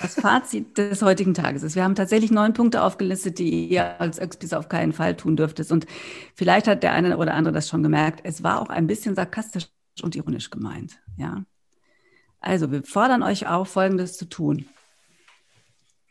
[0.02, 4.20] das Fazit des heutigen Tages ist, wir haben tatsächlich neun Punkte aufgelistet, die ihr als
[4.20, 5.72] Expertise auf keinen Fall tun dürftest.
[5.72, 5.88] Und
[6.36, 8.22] vielleicht hat der eine oder andere das schon gemerkt.
[8.24, 9.68] Es war auch ein bisschen sarkastisch
[10.04, 11.00] und ironisch gemeint.
[11.18, 11.44] Ja.
[12.40, 14.68] Also, wir fordern euch auf, Folgendes zu tun.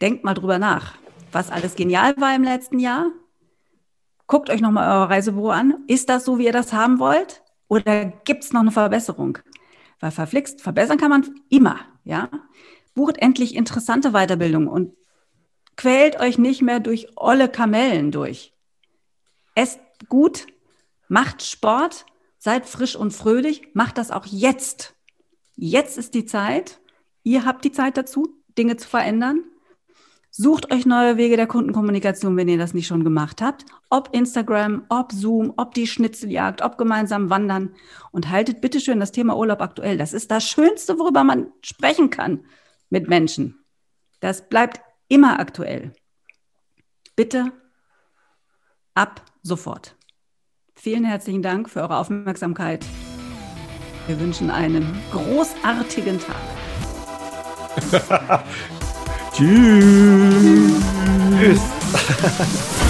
[0.00, 0.94] Denkt mal drüber nach,
[1.32, 3.06] was alles genial war im letzten Jahr.
[4.26, 5.84] Guckt euch nochmal euer Reisebüro an.
[5.86, 7.42] Ist das so, wie ihr das haben wollt?
[7.68, 9.38] Oder gibt es noch eine Verbesserung?
[10.00, 12.28] Weil verflixt, verbessern kann man immer, ja.
[12.94, 14.94] Bucht endlich interessante Weiterbildung und
[15.76, 18.52] quält euch nicht mehr durch olle Kamellen durch.
[19.54, 20.46] Esst gut,
[21.08, 22.06] macht Sport,
[22.38, 24.94] seid frisch und fröhlich, macht das auch jetzt.
[25.54, 26.80] Jetzt ist die Zeit.
[27.22, 29.44] Ihr habt die Zeit dazu, Dinge zu verändern.
[30.38, 33.64] Sucht euch neue Wege der Kundenkommunikation, wenn ihr das nicht schon gemacht habt.
[33.88, 37.74] Ob Instagram, ob Zoom, ob die Schnitzeljagd, ob gemeinsam wandern.
[38.12, 39.96] Und haltet bitteschön das Thema Urlaub aktuell.
[39.96, 42.44] Das ist das Schönste, worüber man sprechen kann
[42.90, 43.64] mit Menschen.
[44.20, 45.94] Das bleibt immer aktuell.
[47.14, 47.50] Bitte
[48.92, 49.96] ab sofort.
[50.74, 52.84] Vielen herzlichen Dank für eure Aufmerksamkeit.
[54.06, 56.36] Wir wünschen einen großartigen Tag.
[59.36, 60.72] Tschüss.
[61.38, 61.60] Tschüss.